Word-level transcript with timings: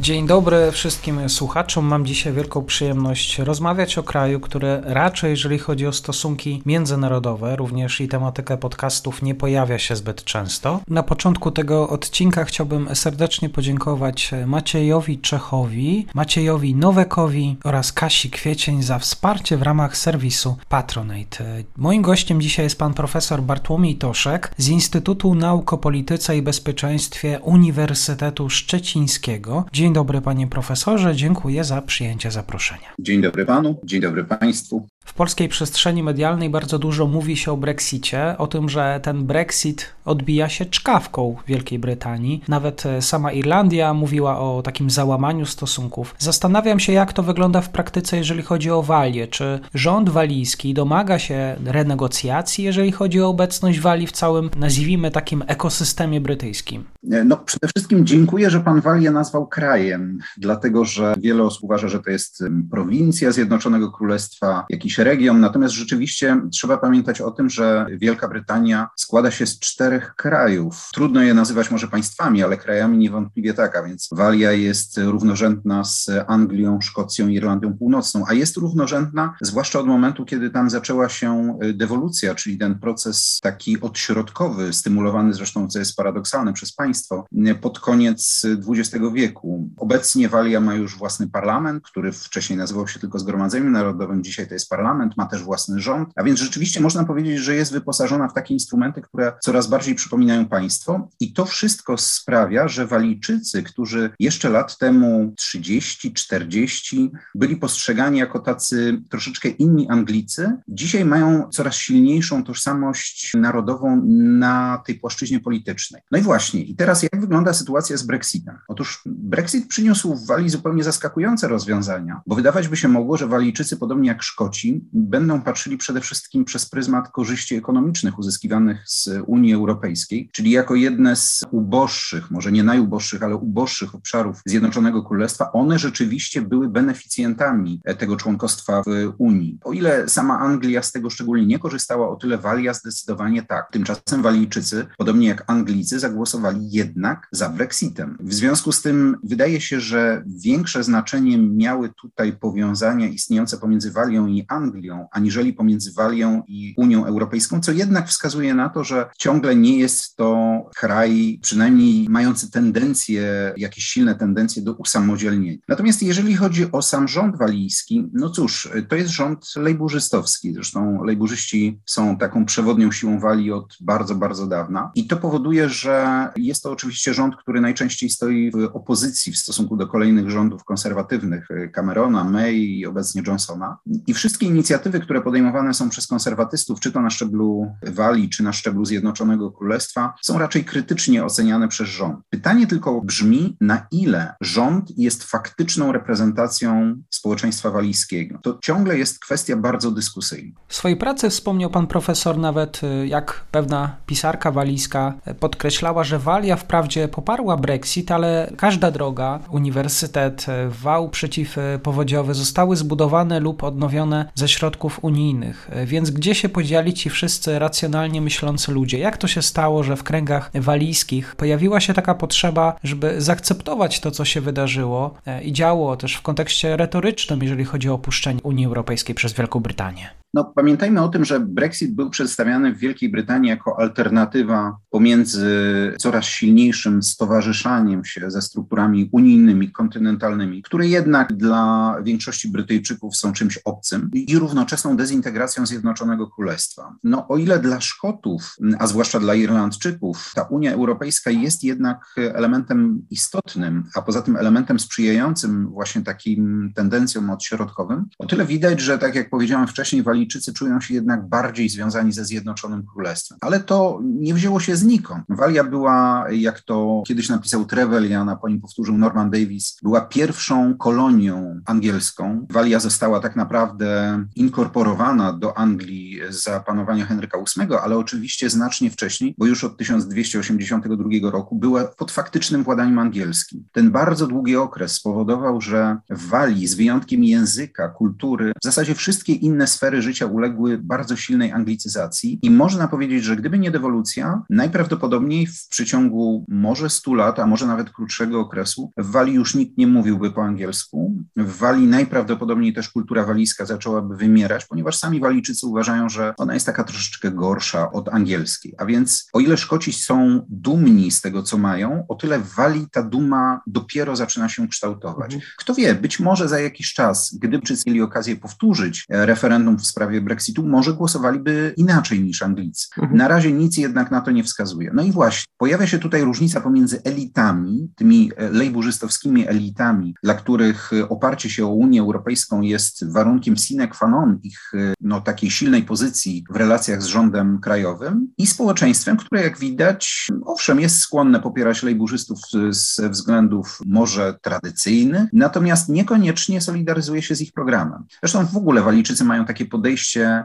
Dzień 0.00 0.26
dobry 0.26 0.72
wszystkim 0.72 1.28
słuchaczom. 1.28 1.84
Mam 1.84 2.06
dzisiaj 2.06 2.32
wielką 2.32 2.64
przyjemność 2.64 3.38
rozmawiać 3.38 3.98
o 3.98 4.02
kraju, 4.02 4.40
który 4.40 4.80
raczej, 4.84 5.30
jeżeli 5.30 5.58
chodzi 5.58 5.86
o 5.86 5.92
stosunki 5.92 6.62
międzynarodowe, 6.66 7.56
również 7.56 8.00
i 8.00 8.08
tematykę 8.08 8.56
podcastów 8.56 9.22
nie 9.22 9.34
pojawia 9.34 9.78
się 9.78 9.96
zbyt 9.96 10.24
często. 10.24 10.80
Na 10.88 11.02
początku 11.02 11.50
tego 11.50 11.88
odcinka 11.88 12.44
chciałbym 12.44 12.94
serdecznie 12.94 13.48
podziękować 13.48 14.30
Maciejowi 14.46 15.18
Czechowi, 15.18 16.06
Maciejowi 16.14 16.74
Nowekowi 16.74 17.56
oraz 17.64 17.92
Kasi 17.92 18.30
Kwiecień 18.30 18.82
za 18.82 18.98
wsparcie 18.98 19.56
w 19.56 19.62
ramach 19.62 19.96
serwisu 19.96 20.56
Patronate. 20.68 21.44
Moim 21.76 22.02
gościem 22.02 22.40
dzisiaj 22.40 22.66
jest 22.66 22.78
pan 22.78 22.94
profesor 22.94 23.42
Bartłomiej 23.42 23.96
Toszek 23.96 24.54
z 24.56 24.68
Instytutu 24.68 25.34
Nauk 25.34 25.72
o 25.72 25.78
Polityce 25.78 26.36
i 26.36 26.42
Bezpieczeństwie 26.42 27.40
Uniwersytetu 27.42 28.50
Szczecińskiego. 28.50 29.64
Dzień 29.72 29.89
Dzień 29.90 29.94
dobry 29.94 30.20
panie 30.20 30.46
profesorze, 30.46 31.16
dziękuję 31.16 31.64
za 31.64 31.82
przyjęcie 31.82 32.30
zaproszenia. 32.30 32.94
Dzień 32.98 33.20
dobry 33.22 33.46
panu, 33.46 33.80
dzień 33.84 34.00
dobry 34.00 34.24
państwu. 34.24 34.88
W 35.04 35.14
polskiej 35.14 35.48
przestrzeni 35.48 36.02
medialnej 36.02 36.50
bardzo 36.50 36.78
dużo 36.78 37.06
mówi 37.06 37.36
się 37.36 37.52
o 37.52 37.56
Brexicie, 37.56 38.38
o 38.38 38.46
tym, 38.46 38.68
że 38.68 39.00
ten 39.02 39.26
Brexit 39.26 39.86
odbija 40.04 40.48
się 40.48 40.66
czkawką 40.66 41.36
Wielkiej 41.46 41.78
Brytanii. 41.78 42.42
Nawet 42.48 42.86
e, 42.86 43.02
sama 43.02 43.32
Irlandia 43.32 43.94
mówiła 43.94 44.38
o 44.38 44.62
takim 44.62 44.90
załamaniu 44.90 45.46
stosunków. 45.46 46.14
Zastanawiam 46.18 46.80
się, 46.80 46.92
jak 46.92 47.12
to 47.12 47.22
wygląda 47.22 47.60
w 47.60 47.70
praktyce, 47.70 48.16
jeżeli 48.16 48.42
chodzi 48.42 48.70
o 48.70 48.82
Walię. 48.82 49.28
Czy 49.28 49.60
rząd 49.74 50.08
walijski 50.08 50.74
domaga 50.74 51.18
się 51.18 51.56
renegocjacji, 51.64 52.64
jeżeli 52.64 52.92
chodzi 52.92 53.20
o 53.20 53.28
obecność 53.28 53.80
Walii 53.80 54.06
w 54.06 54.12
całym, 54.12 54.50
nazwijmy 54.56 55.10
takim 55.10 55.44
ekosystemie 55.46 56.20
brytyjskim? 56.20 56.84
E, 57.12 57.24
no, 57.24 57.36
przede 57.36 57.68
wszystkim 57.68 58.06
dziękuję, 58.06 58.50
że 58.50 58.60
pan 58.60 58.80
Walię 58.80 59.10
nazwał 59.10 59.46
krajem, 59.46 60.18
dlatego 60.38 60.84
że 60.84 61.14
wiele 61.18 61.42
osób 61.42 61.64
uważa, 61.64 61.88
że 61.88 62.00
to 62.00 62.10
jest 62.10 62.44
prowincja 62.70 63.32
Zjednoczonego 63.32 63.90
Królestwa, 63.90 64.66
jakiś 64.70 64.89
region. 64.98 65.40
Natomiast 65.40 65.74
rzeczywiście 65.74 66.40
trzeba 66.52 66.78
pamiętać 66.78 67.20
o 67.20 67.30
tym, 67.30 67.50
że 67.50 67.86
Wielka 67.90 68.28
Brytania 68.28 68.88
składa 68.96 69.30
się 69.30 69.46
z 69.46 69.58
czterech 69.58 70.14
krajów. 70.14 70.88
Trudno 70.92 71.22
je 71.22 71.34
nazywać 71.34 71.70
może 71.70 71.88
państwami, 71.88 72.42
ale 72.42 72.56
krajami 72.56 72.98
niewątpliwie 72.98 73.54
tak, 73.54 73.76
a 73.76 73.82
więc 73.82 74.08
Walia 74.12 74.52
jest 74.52 74.98
równorzędna 74.98 75.84
z 75.84 76.10
Anglią, 76.26 76.80
Szkocją, 76.80 77.28
Irlandią 77.28 77.78
Północną, 77.78 78.24
a 78.28 78.34
jest 78.34 78.56
równorzędna 78.56 79.34
zwłaszcza 79.40 79.78
od 79.78 79.86
momentu, 79.86 80.24
kiedy 80.24 80.50
tam 80.50 80.70
zaczęła 80.70 81.08
się 81.08 81.58
dewolucja, 81.74 82.34
czyli 82.34 82.58
ten 82.58 82.78
proces 82.78 83.38
taki 83.42 83.80
odśrodkowy, 83.80 84.72
stymulowany 84.72 85.34
zresztą, 85.34 85.68
co 85.68 85.78
jest 85.78 85.96
paradoksalne, 85.96 86.52
przez 86.52 86.72
państwo 86.72 87.26
pod 87.60 87.78
koniec 87.78 88.46
XX 88.68 89.04
wieku. 89.14 89.70
Obecnie 89.76 90.28
Walia 90.28 90.60
ma 90.60 90.74
już 90.74 90.98
własny 90.98 91.28
parlament, 91.28 91.84
który 91.84 92.12
wcześniej 92.12 92.58
nazywał 92.58 92.88
się 92.88 93.00
tylko 93.00 93.18
Zgromadzeniem 93.18 93.72
Narodowym, 93.72 94.24
dzisiaj 94.24 94.48
to 94.48 94.54
jest 94.54 94.68
parlament 94.68 94.79
parlament, 94.80 95.16
ma 95.16 95.26
też 95.26 95.42
własny 95.42 95.80
rząd, 95.80 96.08
a 96.16 96.22
więc 96.22 96.40
rzeczywiście 96.40 96.80
można 96.80 97.04
powiedzieć, 97.04 97.38
że 97.38 97.54
jest 97.54 97.72
wyposażona 97.72 98.28
w 98.28 98.34
takie 98.34 98.54
instrumenty, 98.54 99.02
które 99.02 99.32
coraz 99.40 99.66
bardziej 99.66 99.94
przypominają 99.94 100.46
państwo 100.46 101.08
i 101.20 101.32
to 101.32 101.44
wszystko 101.44 101.96
sprawia, 101.98 102.68
że 102.68 102.86
Walijczycy, 102.86 103.62
którzy 103.62 104.10
jeszcze 104.20 104.48
lat 104.48 104.78
temu 104.78 105.34
30, 105.36 106.12
40 106.12 107.12
byli 107.34 107.56
postrzegani 107.56 108.18
jako 108.18 108.38
tacy 108.38 109.02
troszeczkę 109.10 109.48
inni 109.48 109.88
Anglicy, 109.88 110.56
dzisiaj 110.68 111.04
mają 111.04 111.48
coraz 111.52 111.74
silniejszą 111.74 112.44
tożsamość 112.44 113.32
narodową 113.34 114.02
na 114.40 114.82
tej 114.86 114.94
płaszczyźnie 114.94 115.40
politycznej. 115.40 116.02
No 116.10 116.18
i 116.18 116.22
właśnie, 116.22 116.62
i 116.62 116.76
teraz 116.76 117.02
jak 117.02 117.20
wygląda 117.20 117.52
sytuacja 117.52 117.96
z 117.96 118.02
Brexitem? 118.02 118.58
Otóż 118.68 119.02
Brexit 119.06 119.68
przyniósł 119.68 120.14
w 120.14 120.26
Walii 120.26 120.48
zupełnie 120.48 120.84
zaskakujące 120.84 121.48
rozwiązania, 121.48 122.20
bo 122.26 122.34
wydawać 122.34 122.68
by 122.68 122.76
się 122.76 122.88
mogło, 122.88 123.16
że 123.16 123.26
Walijczycy, 123.26 123.76
podobnie 123.76 124.08
jak 124.08 124.22
Szkoci, 124.22 124.69
będą 124.92 125.40
patrzyli 125.40 125.76
przede 125.76 126.00
wszystkim 126.00 126.44
przez 126.44 126.66
pryzmat 126.66 127.08
korzyści 127.08 127.54
ekonomicznych 127.54 128.18
uzyskiwanych 128.18 128.82
z 128.86 129.08
Unii 129.26 129.54
Europejskiej, 129.54 130.30
czyli 130.32 130.50
jako 130.50 130.74
jedne 130.74 131.16
z 131.16 131.44
uboższych, 131.50 132.30
może 132.30 132.52
nie 132.52 132.62
najuboższych, 132.62 133.22
ale 133.22 133.36
uboższych 133.36 133.94
obszarów 133.94 134.42
Zjednoczonego 134.46 135.02
Królestwa, 135.02 135.52
one 135.52 135.78
rzeczywiście 135.78 136.42
były 136.42 136.68
beneficjentami 136.68 137.80
tego 137.98 138.16
członkostwa 138.16 138.82
w 138.82 139.12
Unii. 139.18 139.58
O 139.64 139.72
ile 139.72 140.08
sama 140.08 140.38
Anglia 140.38 140.82
z 140.82 140.92
tego 140.92 141.10
szczególnie 141.10 141.46
nie 141.46 141.58
korzystała, 141.58 142.08
o 142.08 142.16
tyle 142.16 142.38
Walia 142.38 142.74
zdecydowanie 142.74 143.42
tak. 143.42 143.68
Tymczasem 143.72 144.22
Walijczycy, 144.22 144.86
podobnie 144.98 145.28
jak 145.28 145.44
Anglicy, 145.46 145.98
zagłosowali 145.98 146.70
jednak 146.70 147.28
za 147.32 147.48
Brexitem. 147.48 148.16
W 148.20 148.34
związku 148.34 148.72
z 148.72 148.82
tym 148.82 149.16
wydaje 149.24 149.60
się, 149.60 149.80
że 149.80 150.24
większe 150.26 150.84
znaczenie 150.84 151.38
miały 151.38 151.90
tutaj 152.00 152.32
powiązania 152.32 153.08
istniejące 153.08 153.58
pomiędzy 153.58 153.90
Walią 153.90 154.26
i 154.26 154.44
Anglią, 154.48 154.59
Anglią, 154.60 155.08
aniżeli 155.12 155.52
pomiędzy 155.52 155.92
Walią 155.92 156.42
i 156.48 156.74
Unią 156.76 157.06
Europejską, 157.06 157.60
co 157.60 157.72
jednak 157.72 158.08
wskazuje 158.08 158.54
na 158.54 158.68
to, 158.68 158.84
że 158.84 159.10
ciągle 159.18 159.56
nie 159.56 159.78
jest 159.78 160.16
to 160.16 160.60
kraj, 160.76 161.38
przynajmniej 161.42 162.08
mający 162.08 162.50
tendencje, 162.50 163.52
jakieś 163.56 163.84
silne 163.84 164.14
tendencje 164.14 164.62
do 164.62 164.74
usamodzielnienia. 164.74 165.58
Natomiast 165.68 166.02
jeżeli 166.02 166.36
chodzi 166.36 166.72
o 166.72 166.82
sam 166.82 167.08
rząd 167.08 167.38
walijski, 167.38 168.08
no 168.12 168.30
cóż, 168.30 168.68
to 168.88 168.96
jest 168.96 169.10
rząd 169.10 169.52
lejburzystowski. 169.56 170.54
Zresztą 170.54 171.04
lejburzyści 171.04 171.80
są 171.86 172.18
taką 172.18 172.44
przewodnią 172.44 172.92
siłą 172.92 173.20
Walii 173.20 173.52
od 173.52 173.76
bardzo, 173.80 174.14
bardzo 174.14 174.46
dawna. 174.46 174.90
I 174.94 175.06
to 175.06 175.16
powoduje, 175.16 175.68
że 175.68 176.28
jest 176.36 176.62
to 176.62 176.70
oczywiście 176.70 177.14
rząd, 177.14 177.36
który 177.36 177.60
najczęściej 177.60 178.10
stoi 178.10 178.50
w 178.50 178.70
opozycji 178.72 179.32
w 179.32 179.38
stosunku 179.38 179.76
do 179.76 179.86
kolejnych 179.86 180.30
rządów 180.30 180.64
konserwatywnych 180.64 181.48
Camerona, 181.74 182.24
May 182.24 182.56
i 182.56 182.86
obecnie 182.86 183.22
Johnsona. 183.26 183.78
I 184.06 184.14
wszystkie 184.14 184.49
inicjatywy, 184.50 185.00
które 185.00 185.20
podejmowane 185.20 185.74
są 185.74 185.90
przez 185.90 186.06
konserwatystów, 186.06 186.80
czy 186.80 186.92
to 186.92 187.00
na 187.00 187.10
szczeblu 187.10 187.74
Walii, 187.82 188.30
czy 188.30 188.42
na 188.42 188.52
szczeblu 188.52 188.84
Zjednoczonego 188.84 189.50
Królestwa, 189.50 190.14
są 190.22 190.38
raczej 190.38 190.64
krytycznie 190.64 191.24
oceniane 191.24 191.68
przez 191.68 191.88
rząd. 191.88 192.18
Pytanie 192.30 192.66
tylko 192.66 193.00
brzmi, 193.00 193.56
na 193.60 193.86
ile 193.92 194.34
rząd 194.40 194.98
jest 194.98 195.24
faktyczną 195.24 195.92
reprezentacją 195.92 196.96
społeczeństwa 197.10 197.70
walijskiego. 197.70 198.38
To 198.42 198.58
ciągle 198.62 198.98
jest 198.98 199.18
kwestia 199.18 199.56
bardzo 199.56 199.90
dyskusyjna. 199.90 200.60
W 200.68 200.74
swojej 200.74 200.96
pracy 200.96 201.30
wspomniał 201.30 201.70
pan 201.70 201.86
profesor 201.86 202.38
nawet, 202.38 202.80
y, 202.84 203.06
jak 203.06 203.44
pewna 203.50 203.96
pisarka 204.06 204.50
walijska 204.50 205.14
podkreślała, 205.40 206.04
że 206.04 206.18
Walia 206.18 206.56
wprawdzie 206.56 207.08
poparła 207.08 207.56
Brexit, 207.56 208.10
ale 208.10 208.52
każda 208.56 208.90
droga, 208.90 209.40
uniwersytet, 209.50 210.46
wał 210.68 211.10
przeciwpowodziowy 211.10 212.34
zostały 212.34 212.76
zbudowane 212.76 213.40
lub 213.40 213.64
odnowione 213.64 214.30
ze 214.40 214.48
środków 214.48 215.04
unijnych. 215.04 215.70
E, 215.72 215.86
więc 215.86 216.10
gdzie 216.10 216.34
się 216.34 216.48
podzieli 216.48 216.94
ci 216.94 217.10
wszyscy 217.10 217.58
racjonalnie 217.58 218.20
myślący 218.20 218.72
ludzie? 218.72 218.98
Jak 218.98 219.16
to 219.16 219.28
się 219.28 219.42
stało, 219.42 219.82
że 219.82 219.96
w 219.96 220.02
kręgach 220.02 220.50
walijskich 220.54 221.36
pojawiła 221.36 221.80
się 221.80 221.94
taka 221.94 222.14
potrzeba, 222.14 222.76
żeby 222.84 223.20
zaakceptować 223.20 224.00
to, 224.00 224.10
co 224.10 224.24
się 224.24 224.40
wydarzyło 224.40 225.14
e, 225.26 225.42
i 225.42 225.52
działo 225.52 225.96
też 225.96 226.14
w 226.14 226.22
kontekście 226.22 226.76
retorycznym, 226.76 227.42
jeżeli 227.42 227.64
chodzi 227.64 227.90
o 227.90 227.94
opuszczenie 227.94 228.40
Unii 228.42 228.66
Europejskiej 228.66 229.14
przez 229.14 229.32
Wielką 229.32 229.60
Brytanię? 229.60 230.10
No, 230.34 230.44
pamiętajmy 230.44 231.02
o 231.02 231.08
tym, 231.08 231.24
że 231.24 231.40
Brexit 231.40 231.94
był 231.94 232.10
przedstawiany 232.10 232.74
w 232.74 232.78
Wielkiej 232.78 233.08
Brytanii 233.08 233.50
jako 233.50 233.80
alternatywa 233.80 234.76
pomiędzy 234.90 235.50
coraz 235.98 236.24
silniejszym 236.24 237.02
stowarzyszaniem 237.02 238.04
się 238.04 238.30
ze 238.30 238.42
strukturami 238.42 239.08
unijnymi, 239.12 239.72
kontynentalnymi, 239.72 240.62
które 240.62 240.86
jednak 240.86 241.32
dla 241.32 241.96
większości 242.02 242.48
Brytyjczyków 242.48 243.16
są 243.16 243.32
czymś 243.32 243.58
obcym, 243.58 244.10
i 244.12 244.38
równoczesną 244.38 244.96
dezintegracją 244.96 245.66
Zjednoczonego 245.66 246.26
Królestwa. 246.26 246.94
No, 247.04 247.28
o 247.28 247.36
ile 247.36 247.58
dla 247.58 247.80
Szkotów, 247.80 248.56
a 248.78 248.86
zwłaszcza 248.86 249.20
dla 249.20 249.34
Irlandczyków, 249.34 250.32
ta 250.34 250.42
Unia 250.42 250.72
Europejska 250.72 251.30
jest 251.30 251.64
jednak 251.64 252.14
elementem 252.16 253.06
istotnym, 253.10 253.84
a 253.94 254.02
poza 254.02 254.22
tym 254.22 254.36
elementem 254.36 254.78
sprzyjającym 254.78 255.68
właśnie 255.68 256.02
takim 256.02 256.72
tendencjom 256.74 257.30
odśrodkowym, 257.30 258.06
o 258.18 258.26
tyle 258.26 258.46
widać, 258.46 258.80
że 258.80 258.98
tak 258.98 259.14
jak 259.14 259.30
powiedziałem 259.30 259.66
wcześniej, 259.66 260.02
wali 260.02 260.19
Walijczycy 260.20 260.52
czują 260.52 260.80
się 260.80 260.94
jednak 260.94 261.28
bardziej 261.28 261.68
związani 261.68 262.12
ze 262.12 262.24
Zjednoczonym 262.24 262.86
Królestwem. 262.86 263.38
Ale 263.40 263.60
to 263.60 264.00
nie 264.02 264.34
wzięło 264.34 264.60
się 264.60 264.76
znikąd. 264.76 265.24
Walia 265.28 265.64
była, 265.64 266.26
jak 266.30 266.60
to 266.60 267.02
kiedyś 267.06 267.28
napisał 267.28 267.64
Trevelyan, 267.64 268.28
a 268.28 268.36
po 268.36 268.48
nim 268.48 268.60
powtórzył 268.60 268.98
Norman 268.98 269.30
Davis, 269.30 269.76
była 269.82 270.00
pierwszą 270.00 270.74
kolonią 270.76 271.60
angielską. 271.66 272.46
Walia 272.50 272.80
została 272.80 273.20
tak 273.20 273.36
naprawdę 273.36 274.24
inkorporowana 274.34 275.32
do 275.32 275.58
Anglii 275.58 276.20
za 276.28 276.60
panowania 276.60 277.06
Henryka 277.06 277.38
VIII, 277.38 277.74
ale 277.82 277.96
oczywiście 277.96 278.50
znacznie 278.50 278.90
wcześniej, 278.90 279.34
bo 279.38 279.46
już 279.46 279.64
od 279.64 279.76
1282 279.76 281.30
roku 281.30 281.56
była 281.56 281.84
pod 281.84 282.12
faktycznym 282.12 282.64
władaniem 282.64 282.98
angielskim. 282.98 283.64
Ten 283.72 283.90
bardzo 283.90 284.26
długi 284.26 284.56
okres 284.56 284.92
spowodował, 284.92 285.60
że 285.60 285.96
w 286.10 286.28
Walii, 286.28 286.66
z 286.66 286.74
wyjątkiem 286.74 287.24
języka, 287.24 287.88
kultury, 287.88 288.52
w 288.60 288.64
zasadzie 288.64 288.94
wszystkie 288.94 289.32
inne 289.32 289.66
sfery 289.66 290.02
życia 290.02 290.09
uległy 290.26 290.78
bardzo 290.78 291.16
silnej 291.16 291.52
anglicyzacji 291.52 292.38
i 292.42 292.50
można 292.50 292.88
powiedzieć, 292.88 293.24
że 293.24 293.36
gdyby 293.36 293.58
nie 293.58 293.70
dewolucja, 293.70 294.42
najprawdopodobniej 294.50 295.46
w 295.46 295.68
przeciągu 295.68 296.44
może 296.48 296.90
100 296.90 297.14
lat, 297.14 297.38
a 297.38 297.46
może 297.46 297.66
nawet 297.66 297.90
krótszego 297.90 298.40
okresu, 298.40 298.92
w 298.96 299.10
Walii 299.10 299.34
już 299.34 299.54
nikt 299.54 299.78
nie 299.78 299.86
mówiłby 299.86 300.30
po 300.30 300.42
angielsku. 300.42 301.16
W 301.36 301.58
Walii 301.58 301.86
najprawdopodobniej 301.86 302.72
też 302.72 302.88
kultura 302.88 303.24
walijska 303.24 303.64
zaczęłaby 303.64 304.16
wymierać, 304.16 304.66
ponieważ 304.66 304.96
sami 304.96 305.20
Walijczycy 305.20 305.66
uważają, 305.66 306.08
że 306.08 306.34
ona 306.36 306.54
jest 306.54 306.66
taka 306.66 306.84
troszeczkę 306.84 307.30
gorsza 307.30 307.92
od 307.92 308.08
angielskiej. 308.08 308.74
A 308.78 308.84
więc 308.84 309.28
o 309.32 309.40
ile 309.40 309.56
Szkoci 309.56 309.92
są 309.92 310.46
dumni 310.48 311.10
z 311.10 311.20
tego, 311.20 311.42
co 311.42 311.58
mają, 311.58 312.04
o 312.08 312.14
tyle 312.14 312.38
w 312.38 312.54
Walii 312.54 312.86
ta 312.92 313.02
duma 313.02 313.60
dopiero 313.66 314.16
zaczyna 314.16 314.48
się 314.48 314.68
kształtować. 314.68 315.34
Mhm. 315.34 315.52
Kto 315.56 315.74
wie, 315.74 315.94
być 315.94 316.20
może 316.20 316.48
za 316.48 316.60
jakiś 316.60 316.94
czas, 316.94 317.34
gdyby 317.34 317.60
mieli 317.86 318.02
okazję 318.02 318.36
powtórzyć 318.36 319.04
e, 319.08 319.26
referendum 319.26 319.78
w 319.78 319.86
sprawie 319.86 319.99
Brexitu, 320.06 320.66
może 320.66 320.92
głosowaliby 320.92 321.74
inaczej 321.76 322.24
niż 322.24 322.42
Anglicy. 322.42 322.88
Mhm. 322.98 323.18
Na 323.18 323.28
razie 323.28 323.52
nic 323.52 323.76
jednak 323.76 324.10
na 324.10 324.20
to 324.20 324.30
nie 324.30 324.44
wskazuje. 324.44 324.90
No 324.94 325.02
i 325.02 325.12
właśnie, 325.12 325.44
pojawia 325.56 325.86
się 325.86 325.98
tutaj 325.98 326.22
różnica 326.22 326.60
pomiędzy 326.60 327.02
elitami, 327.04 327.90
tymi 327.96 328.30
e, 328.36 328.50
lejburzystowskimi 328.50 329.48
elitami, 329.48 330.14
dla 330.22 330.34
których 330.34 330.92
e, 330.92 331.08
oparcie 331.08 331.50
się 331.50 331.66
o 331.66 331.68
Unię 331.68 332.00
Europejską 332.00 332.60
jest 332.60 333.12
warunkiem 333.12 333.56
sine 333.56 333.88
qua 333.88 334.08
non 334.08 334.38
ich 334.42 334.72
no, 335.00 335.20
takiej 335.20 335.50
silnej 335.50 335.82
pozycji 335.82 336.44
w 336.50 336.56
relacjach 336.56 337.02
z 337.02 337.06
rządem 337.06 337.60
krajowym 337.60 338.28
i 338.38 338.46
społeczeństwem, 338.46 339.16
które 339.16 339.42
jak 339.42 339.58
widać, 339.58 340.28
owszem, 340.44 340.80
jest 340.80 340.98
skłonne 340.98 341.40
popierać 341.40 341.82
lejburzystów 341.82 342.38
ze 342.70 343.10
względów 343.10 343.78
może 343.86 344.38
tradycyjnych, 344.42 345.28
natomiast 345.32 345.88
niekoniecznie 345.88 346.60
solidaryzuje 346.60 347.22
się 347.22 347.34
z 347.34 347.40
ich 347.40 347.52
programem. 347.52 348.04
Zresztą 348.22 348.46
w 348.46 348.56
ogóle 348.56 348.82
Walijczycy 348.82 349.24
mają 349.24 349.44
takie 349.44 349.66
podejście, 349.66 349.89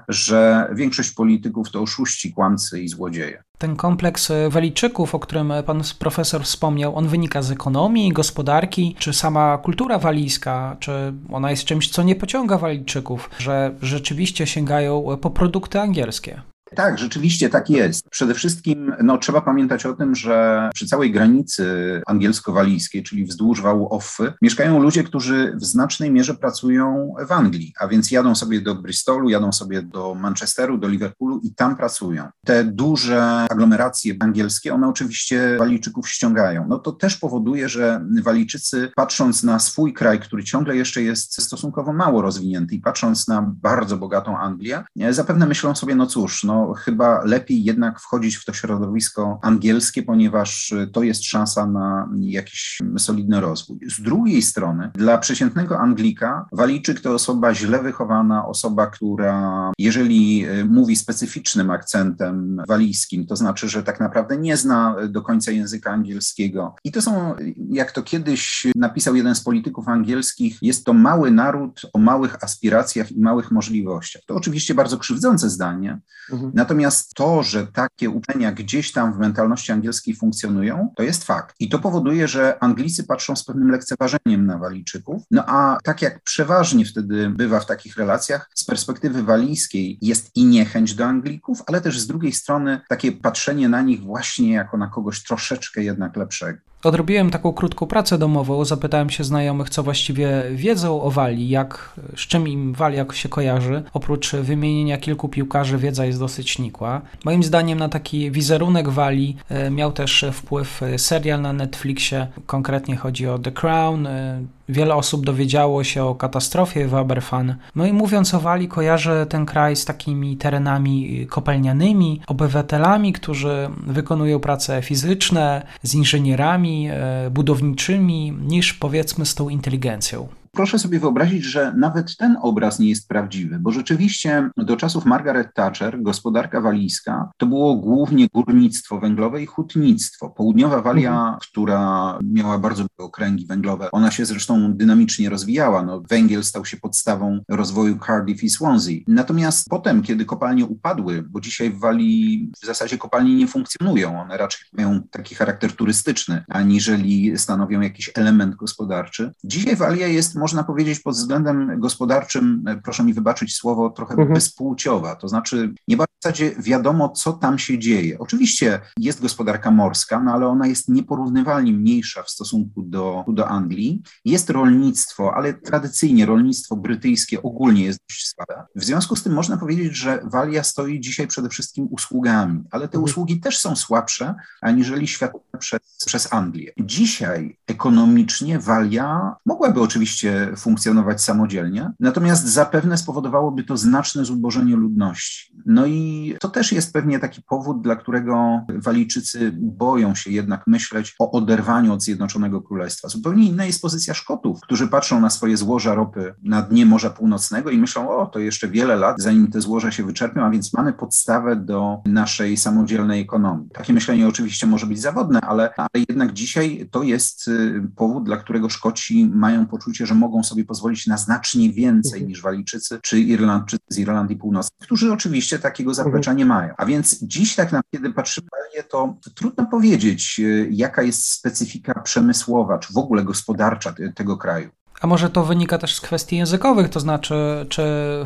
że 0.07 0.67
większość 0.75 1.11
polityków 1.11 1.71
to 1.71 1.81
oszuści, 1.81 2.33
kłamcy 2.33 2.81
i 2.81 2.87
złodzieje. 2.87 3.43
Ten 3.57 3.75
kompleks 3.75 4.31
Walijczyków, 4.49 5.15
o 5.15 5.19
którym 5.19 5.53
pan 5.65 5.81
profesor 5.99 6.43
wspomniał, 6.43 6.95
on 6.95 7.07
wynika 7.07 7.41
z 7.41 7.51
ekonomii, 7.51 8.13
gospodarki, 8.13 8.95
czy 8.99 9.13
sama 9.13 9.57
kultura 9.57 9.99
walijska, 9.99 10.77
czy 10.79 11.13
ona 11.31 11.51
jest 11.51 11.65
czymś, 11.65 11.89
co 11.89 12.03
nie 12.03 12.15
pociąga 12.15 12.57
Walijczyków, 12.57 13.29
że 13.39 13.75
rzeczywiście 13.81 14.47
sięgają 14.47 15.17
po 15.21 15.29
produkty 15.29 15.79
angielskie? 15.79 16.41
Tak, 16.75 16.99
rzeczywiście 16.99 17.49
tak 17.49 17.69
jest. 17.69 18.09
Przede 18.09 18.33
wszystkim 18.33 18.93
no, 19.03 19.17
trzeba 19.17 19.41
pamiętać 19.41 19.85
o 19.85 19.93
tym, 19.93 20.15
że 20.15 20.69
przy 20.73 20.87
całej 20.87 21.11
granicy 21.11 21.65
angielsko-walijskiej, 22.07 23.03
czyli 23.03 23.25
wzdłuż 23.25 23.61
wału 23.61 23.93
Offy, 23.93 24.33
mieszkają 24.41 24.79
ludzie, 24.79 25.03
którzy 25.03 25.53
w 25.61 25.65
znacznej 25.65 26.11
mierze 26.11 26.33
pracują 26.33 27.13
w 27.27 27.31
Anglii, 27.31 27.73
a 27.79 27.87
więc 27.87 28.11
jadą 28.11 28.35
sobie 28.35 28.61
do 28.61 28.75
Bristolu, 28.75 29.29
jadą 29.29 29.51
sobie 29.51 29.81
do 29.81 30.15
Manchesteru, 30.15 30.77
do 30.77 30.87
Liverpoolu 30.87 31.39
i 31.43 31.53
tam 31.53 31.75
pracują. 31.75 32.27
Te 32.45 32.63
duże 32.63 33.23
aglomeracje 33.49 34.13
angielskie, 34.19 34.73
one 34.73 34.87
oczywiście 34.87 35.55
Walijczyków 35.59 36.09
ściągają. 36.09 36.65
No 36.67 36.79
to 36.79 36.91
też 36.91 37.17
powoduje, 37.17 37.69
że 37.69 38.05
Walijczycy 38.23 38.91
patrząc 38.95 39.43
na 39.43 39.59
swój 39.59 39.93
kraj, 39.93 40.19
który 40.19 40.43
ciągle 40.43 40.75
jeszcze 40.75 41.01
jest 41.01 41.41
stosunkowo 41.41 41.93
mało 41.93 42.21
rozwinięty 42.21 42.75
i 42.75 42.79
patrząc 42.79 43.27
na 43.27 43.41
bardzo 43.61 43.97
bogatą 43.97 44.37
Anglię, 44.37 44.83
zapewne 45.09 45.45
myślą 45.45 45.75
sobie, 45.75 45.95
no 45.95 46.07
cóż, 46.07 46.43
no 46.43 46.64
chyba 46.73 47.23
lepiej 47.23 47.63
jednak 47.63 47.99
wchodzić 47.99 48.35
w 48.35 48.45
to 48.45 48.53
środowisko 48.53 49.39
angielskie, 49.41 50.03
ponieważ 50.03 50.73
to 50.93 51.03
jest 51.03 51.25
szansa 51.25 51.67
na 51.67 52.09
jakiś 52.19 52.81
solidny 52.97 53.41
rozwój. 53.41 53.79
Z 53.87 54.01
drugiej 54.01 54.41
strony, 54.41 54.91
dla 54.93 55.17
przeciętnego 55.17 55.79
Anglika 55.79 56.45
Walijczyk 56.51 57.01
to 57.01 57.13
osoba 57.13 57.53
źle 57.53 57.83
wychowana, 57.83 58.45
osoba, 58.47 58.87
która 58.87 59.71
jeżeli 59.79 60.45
e, 60.45 60.65
mówi 60.65 60.95
specyficznym 60.95 61.71
akcentem 61.71 62.61
walijskim, 62.67 63.25
to 63.27 63.35
znaczy, 63.35 63.69
że 63.69 63.83
tak 63.83 63.99
naprawdę 63.99 64.37
nie 64.37 64.57
zna 64.57 64.95
do 65.09 65.21
końca 65.21 65.51
języka 65.51 65.91
angielskiego. 65.91 66.75
I 66.83 66.91
to 66.91 67.01
są, 67.01 67.35
jak 67.69 67.91
to 67.91 68.03
kiedyś 68.03 68.67
napisał 68.75 69.15
jeden 69.15 69.35
z 69.35 69.43
polityków 69.43 69.87
angielskich, 69.87 70.57
jest 70.61 70.85
to 70.85 70.93
mały 70.93 71.31
naród 71.31 71.81
o 71.93 71.99
małych 71.99 72.43
aspiracjach 72.43 73.11
i 73.11 73.19
małych 73.19 73.51
możliwościach. 73.51 74.21
To 74.27 74.35
oczywiście 74.35 74.75
bardzo 74.75 74.97
krzywdzące 74.97 75.49
zdanie, 75.49 75.99
mhm. 76.31 76.44
Mhm. 76.45 76.51
Natomiast 76.55 77.13
to, 77.13 77.43
że 77.43 77.67
takie 77.67 78.09
uczenia 78.09 78.51
gdzieś 78.51 78.91
tam 78.91 79.13
w 79.13 79.17
mentalności 79.17 79.71
angielskiej 79.71 80.15
funkcjonują, 80.15 80.93
to 80.95 81.03
jest 81.03 81.23
fakt. 81.23 81.55
I 81.59 81.69
to 81.69 81.79
powoduje, 81.79 82.27
że 82.27 82.63
Anglicy 82.63 83.03
patrzą 83.03 83.35
z 83.35 83.45
pewnym 83.45 83.71
lekceważeniem 83.71 84.45
na 84.45 84.57
Walijczyków. 84.57 85.23
No 85.31 85.43
a 85.47 85.77
tak 85.83 86.01
jak 86.01 86.23
przeważnie 86.23 86.85
wtedy 86.85 87.29
bywa 87.29 87.59
w 87.59 87.65
takich 87.65 87.97
relacjach, 87.97 88.49
z 88.55 88.63
perspektywy 88.63 89.23
walijskiej 89.23 89.97
jest 90.01 90.31
i 90.35 90.45
niechęć 90.45 90.95
do 90.95 91.05
Anglików, 91.05 91.63
ale 91.67 91.81
też 91.81 91.99
z 91.99 92.07
drugiej 92.07 92.31
strony 92.31 92.81
takie 92.89 93.11
patrzenie 93.11 93.69
na 93.69 93.81
nich 93.81 94.03
właśnie 94.03 94.53
jako 94.53 94.77
na 94.77 94.87
kogoś 94.87 95.23
troszeczkę 95.23 95.83
jednak 95.83 96.15
lepszego. 96.15 96.59
Odrobiłem 96.85 97.29
taką 97.29 97.53
krótką 97.53 97.87
pracę 97.87 98.17
domową, 98.17 98.65
zapytałem 98.65 99.09
się 99.09 99.23
znajomych, 99.23 99.69
co 99.69 99.83
właściwie 99.83 100.43
wiedzą 100.51 101.01
o 101.01 101.11
Walii, 101.11 101.49
jak, 101.49 101.99
z 102.15 102.19
czym 102.19 102.47
im 102.47 102.73
Walia 102.73 103.05
się 103.13 103.29
kojarzy. 103.29 103.83
Oprócz 103.93 104.31
wymienienia 104.31 104.97
kilku 104.97 105.29
piłkarzy, 105.29 105.77
wiedza 105.77 106.05
jest 106.05 106.19
dosyć 106.19 106.59
nikła. 106.59 107.01
Moim 107.23 107.43
zdaniem 107.43 107.79
na 107.79 107.89
taki 107.89 108.31
wizerunek 108.31 108.89
Walii 108.89 109.37
e, 109.49 109.71
miał 109.71 109.91
też 109.91 110.25
wpływ 110.31 110.81
serial 110.97 111.41
na 111.41 111.53
Netflixie, 111.53 112.27
konkretnie 112.45 112.95
chodzi 112.95 113.27
o 113.27 113.39
The 113.39 113.51
Crown, 113.51 114.07
e, 114.07 114.41
Wiele 114.69 114.95
osób 114.95 115.25
dowiedziało 115.25 115.83
się 115.83 116.03
o 116.03 116.15
katastrofie 116.15 116.87
w 116.87 116.95
Aberfan. 116.95 117.55
No 117.75 117.85
i 117.85 117.93
mówiąc 117.93 118.33
o 118.33 118.39
Walii, 118.39 118.67
kojarzę 118.67 119.25
ten 119.25 119.45
kraj 119.45 119.75
z 119.75 119.85
takimi 119.85 120.37
terenami 120.37 121.27
kopalnianymi, 121.29 122.21
obywatelami, 122.27 123.13
którzy 123.13 123.69
wykonują 123.87 124.39
prace 124.39 124.81
fizyczne, 124.81 125.65
z 125.83 125.95
inżynierami, 125.95 126.87
e, 126.91 127.29
budowniczymi, 127.31 128.31
niż 128.31 128.73
powiedzmy 128.73 129.25
z 129.25 129.35
tą 129.35 129.49
inteligencją 129.49 130.27
proszę 130.55 130.79
sobie 130.79 130.99
wyobrazić, 130.99 131.43
że 131.43 131.73
nawet 131.77 132.17
ten 132.17 132.37
obraz 132.41 132.79
nie 132.79 132.89
jest 132.89 133.07
prawdziwy, 133.07 133.59
bo 133.59 133.71
rzeczywiście 133.71 134.49
do 134.57 134.77
czasów 134.77 135.05
Margaret 135.05 135.53
Thatcher 135.53 136.01
gospodarka 136.01 136.61
walijska 136.61 137.29
to 137.37 137.45
było 137.45 137.75
głównie 137.75 138.27
górnictwo 138.33 138.99
węglowe 138.99 139.43
i 139.43 139.45
hutnictwo. 139.45 140.29
Południowa 140.29 140.81
Walia, 140.81 141.19
mhm. 141.19 141.37
która 141.51 142.19
miała 142.23 142.57
bardzo 142.57 142.85
okręgi 142.97 143.45
węglowe, 143.45 143.91
ona 143.91 144.11
się 144.11 144.25
zresztą 144.25 144.73
dynamicznie 144.73 145.29
rozwijała. 145.29 145.83
No, 145.83 146.01
węgiel 146.09 146.43
stał 146.43 146.65
się 146.65 146.77
podstawą 146.77 147.39
rozwoju 147.49 147.99
Cardiff 148.07 148.43
i 148.43 148.49
Swansea. 148.49 149.03
Natomiast 149.07 149.69
potem, 149.69 150.01
kiedy 150.01 150.25
kopalnie 150.25 150.65
upadły, 150.65 151.23
bo 151.29 151.41
dzisiaj 151.41 151.69
w 151.69 151.79
Walii 151.79 152.51
w 152.61 152.65
zasadzie 152.65 152.97
kopalnie 152.97 153.35
nie 153.35 153.47
funkcjonują, 153.47 154.21
one 154.21 154.37
raczej 154.37 154.61
mają 154.73 155.01
taki 155.11 155.35
charakter 155.35 155.73
turystyczny, 155.73 156.43
aniżeli 156.49 157.37
stanowią 157.37 157.81
jakiś 157.81 158.11
element 158.15 158.55
gospodarczy. 158.55 159.31
Dzisiaj 159.43 159.75
Walia 159.75 160.07
jest 160.07 160.35
można 160.35 160.63
powiedzieć 160.63 160.99
pod 160.99 161.15
względem 161.15 161.79
gospodarczym, 161.79 162.63
e, 162.67 162.81
proszę 162.83 163.03
mi 163.03 163.13
wybaczyć 163.13 163.55
słowo, 163.55 163.89
trochę 163.89 164.13
mhm. 164.13 164.33
bezpłciowa. 164.33 165.15
To 165.15 165.27
znaczy, 165.27 165.73
nie 165.87 165.97
w 165.97 166.23
zasadzie 166.23 166.55
wiadomo, 166.59 167.09
co 167.09 167.33
tam 167.33 167.59
się 167.59 167.79
dzieje. 167.79 168.19
Oczywiście 168.19 168.79
jest 168.99 169.21
gospodarka 169.21 169.71
morska, 169.71 170.19
no 170.19 170.31
ale 170.31 170.47
ona 170.47 170.67
jest 170.67 170.89
nieporównywalnie 170.89 171.73
mniejsza 171.73 172.23
w 172.23 172.29
stosunku 172.29 172.84
do, 172.89 173.25
do 173.27 173.47
Anglii. 173.47 174.01
Jest 174.25 174.49
rolnictwo, 174.49 175.33
ale 175.35 175.53
tradycyjnie 175.53 176.25
rolnictwo 176.25 176.75
brytyjskie 176.75 177.43
ogólnie 177.43 177.83
jest 177.83 177.99
dość 178.09 178.27
słabe. 178.27 178.65
W 178.75 178.83
związku 178.83 179.15
z 179.15 179.23
tym 179.23 179.33
można 179.33 179.57
powiedzieć, 179.57 179.95
że 179.97 180.19
Walia 180.23 180.63
stoi 180.63 180.99
dzisiaj 180.99 181.27
przede 181.27 181.49
wszystkim 181.49 181.87
usługami, 181.91 182.63
ale 182.71 182.87
te 182.87 182.97
mhm. 182.97 183.03
usługi 183.03 183.39
też 183.39 183.59
są 183.59 183.75
słabsze 183.75 184.35
aniżeli 184.61 185.07
światowe 185.07 185.57
przez, 185.59 185.79
przez 186.05 186.33
Anglię. 186.33 186.71
Dzisiaj 186.79 187.57
ekonomicznie 187.67 188.59
Walia 188.59 189.35
mogłaby 189.45 189.81
oczywiście 189.81 190.51
funkcjonować 190.57 191.21
samodzielnie. 191.21 191.91
Natomiast 191.99 192.47
zapewne 192.47 192.97
spowodowałoby 192.97 193.63
to 193.63 193.77
znaczne 193.77 194.25
zubożenie 194.25 194.75
ludności. 194.75 195.55
No 195.65 195.85
i 195.85 196.35
to 196.39 196.49
też 196.49 196.71
jest 196.71 196.93
pewnie 196.93 197.19
taki 197.19 197.41
powód, 197.41 197.81
dla 197.81 197.95
którego 197.95 198.61
Walijczycy 198.69 199.51
boją 199.61 200.15
się 200.15 200.31
jednak 200.31 200.67
myśleć 200.67 201.15
o 201.19 201.31
oderwaniu 201.31 201.93
od 201.93 202.03
Zjednoczonego 202.03 202.61
Królestwa. 202.61 202.74
Zupełnie 203.07 203.45
inna 203.45 203.65
jest 203.65 203.81
pozycja 203.81 204.13
Szkotów, 204.13 204.61
którzy 204.61 204.87
patrzą 204.87 205.21
na 205.21 205.29
swoje 205.29 205.57
złoża 205.57 205.95
ropy 205.95 206.33
na 206.43 206.61
dnie 206.61 206.85
Morza 206.85 207.09
Północnego 207.09 207.69
i 207.69 207.77
myślą, 207.77 208.09
o, 208.09 208.25
to 208.25 208.39
jeszcze 208.39 208.67
wiele 208.67 208.95
lat, 208.95 209.15
zanim 209.19 209.51
te 209.51 209.61
złoża 209.61 209.91
się 209.91 210.03
wyczerpią, 210.03 210.41
a 210.41 210.49
więc 210.49 210.73
mamy 210.73 210.93
podstawę 210.93 211.55
do 211.55 212.01
naszej 212.05 212.57
samodzielnej 212.57 213.21
ekonomii. 213.21 213.69
Takie 213.73 213.93
myślenie 213.93 214.27
oczywiście 214.27 214.67
może 214.67 214.85
być 214.85 215.01
zawodne, 215.01 215.41
ale, 215.41 215.73
ale 215.77 216.05
jednak 216.09 216.33
dzisiaj 216.33 216.89
to 216.91 217.03
jest 217.03 217.47
y, 217.47 217.81
powód, 217.95 218.23
dla 218.23 218.37
którego 218.37 218.69
Szkoci 218.69 219.31
mają 219.33 219.65
poczucie, 219.67 220.05
że 220.05 220.15
mogą 220.15 220.43
sobie 220.43 220.65
pozwolić 220.65 221.07
na 221.07 221.17
znacznie 221.17 221.73
więcej 221.73 222.19
mhm. 222.19 222.29
niż 222.29 222.41
Walijczycy 222.41 222.99
czy 223.01 223.19
Irlandczycy 223.19 223.85
z 223.89 223.99
Irlandii 223.99 224.37
Północnej, 224.37 224.77
którzy 224.81 225.13
oczywiście 225.13 225.59
takiego 225.59 225.93
zaplecza 225.93 226.31
mhm. 226.31 226.37
nie 226.37 226.45
mają. 226.45 226.73
A 226.77 226.85
więc 226.85 227.19
dziś 227.21 227.55
tak 227.55 227.65
naprawdę, 227.65 227.89
kiedy 227.91 228.13
patrzymy 228.13 228.47
to 228.83 229.17
trudno 229.35 229.65
powiedzieć, 229.65 230.39
y, 230.39 230.69
jaka 230.71 231.01
jest 231.01 231.31
specyfika 231.31 232.01
przemysłowa, 232.01 232.64
czy 232.79 232.93
w 232.93 232.97
ogóle 232.97 233.23
gospodarcza 233.23 233.93
tego 234.15 234.37
kraju. 234.37 234.69
A 235.01 235.07
może 235.07 235.29
to 235.29 235.43
wynika 235.43 235.77
też 235.77 235.95
z 235.95 236.01
kwestii 236.01 236.37
językowych, 236.37 236.89
to 236.89 236.99
znaczy, 236.99 237.65
czy 237.69 237.83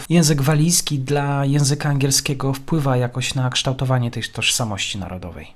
język 0.09 0.41
walijski 0.41 0.99
dla 0.99 1.45
języka 1.45 1.89
angielskiego 1.89 2.53
wpływa 2.53 2.97
jakoś 2.97 3.35
na 3.35 3.49
kształtowanie 3.49 4.11
tej 4.11 4.23
tożsamości 4.23 4.97
narodowej? 4.97 5.47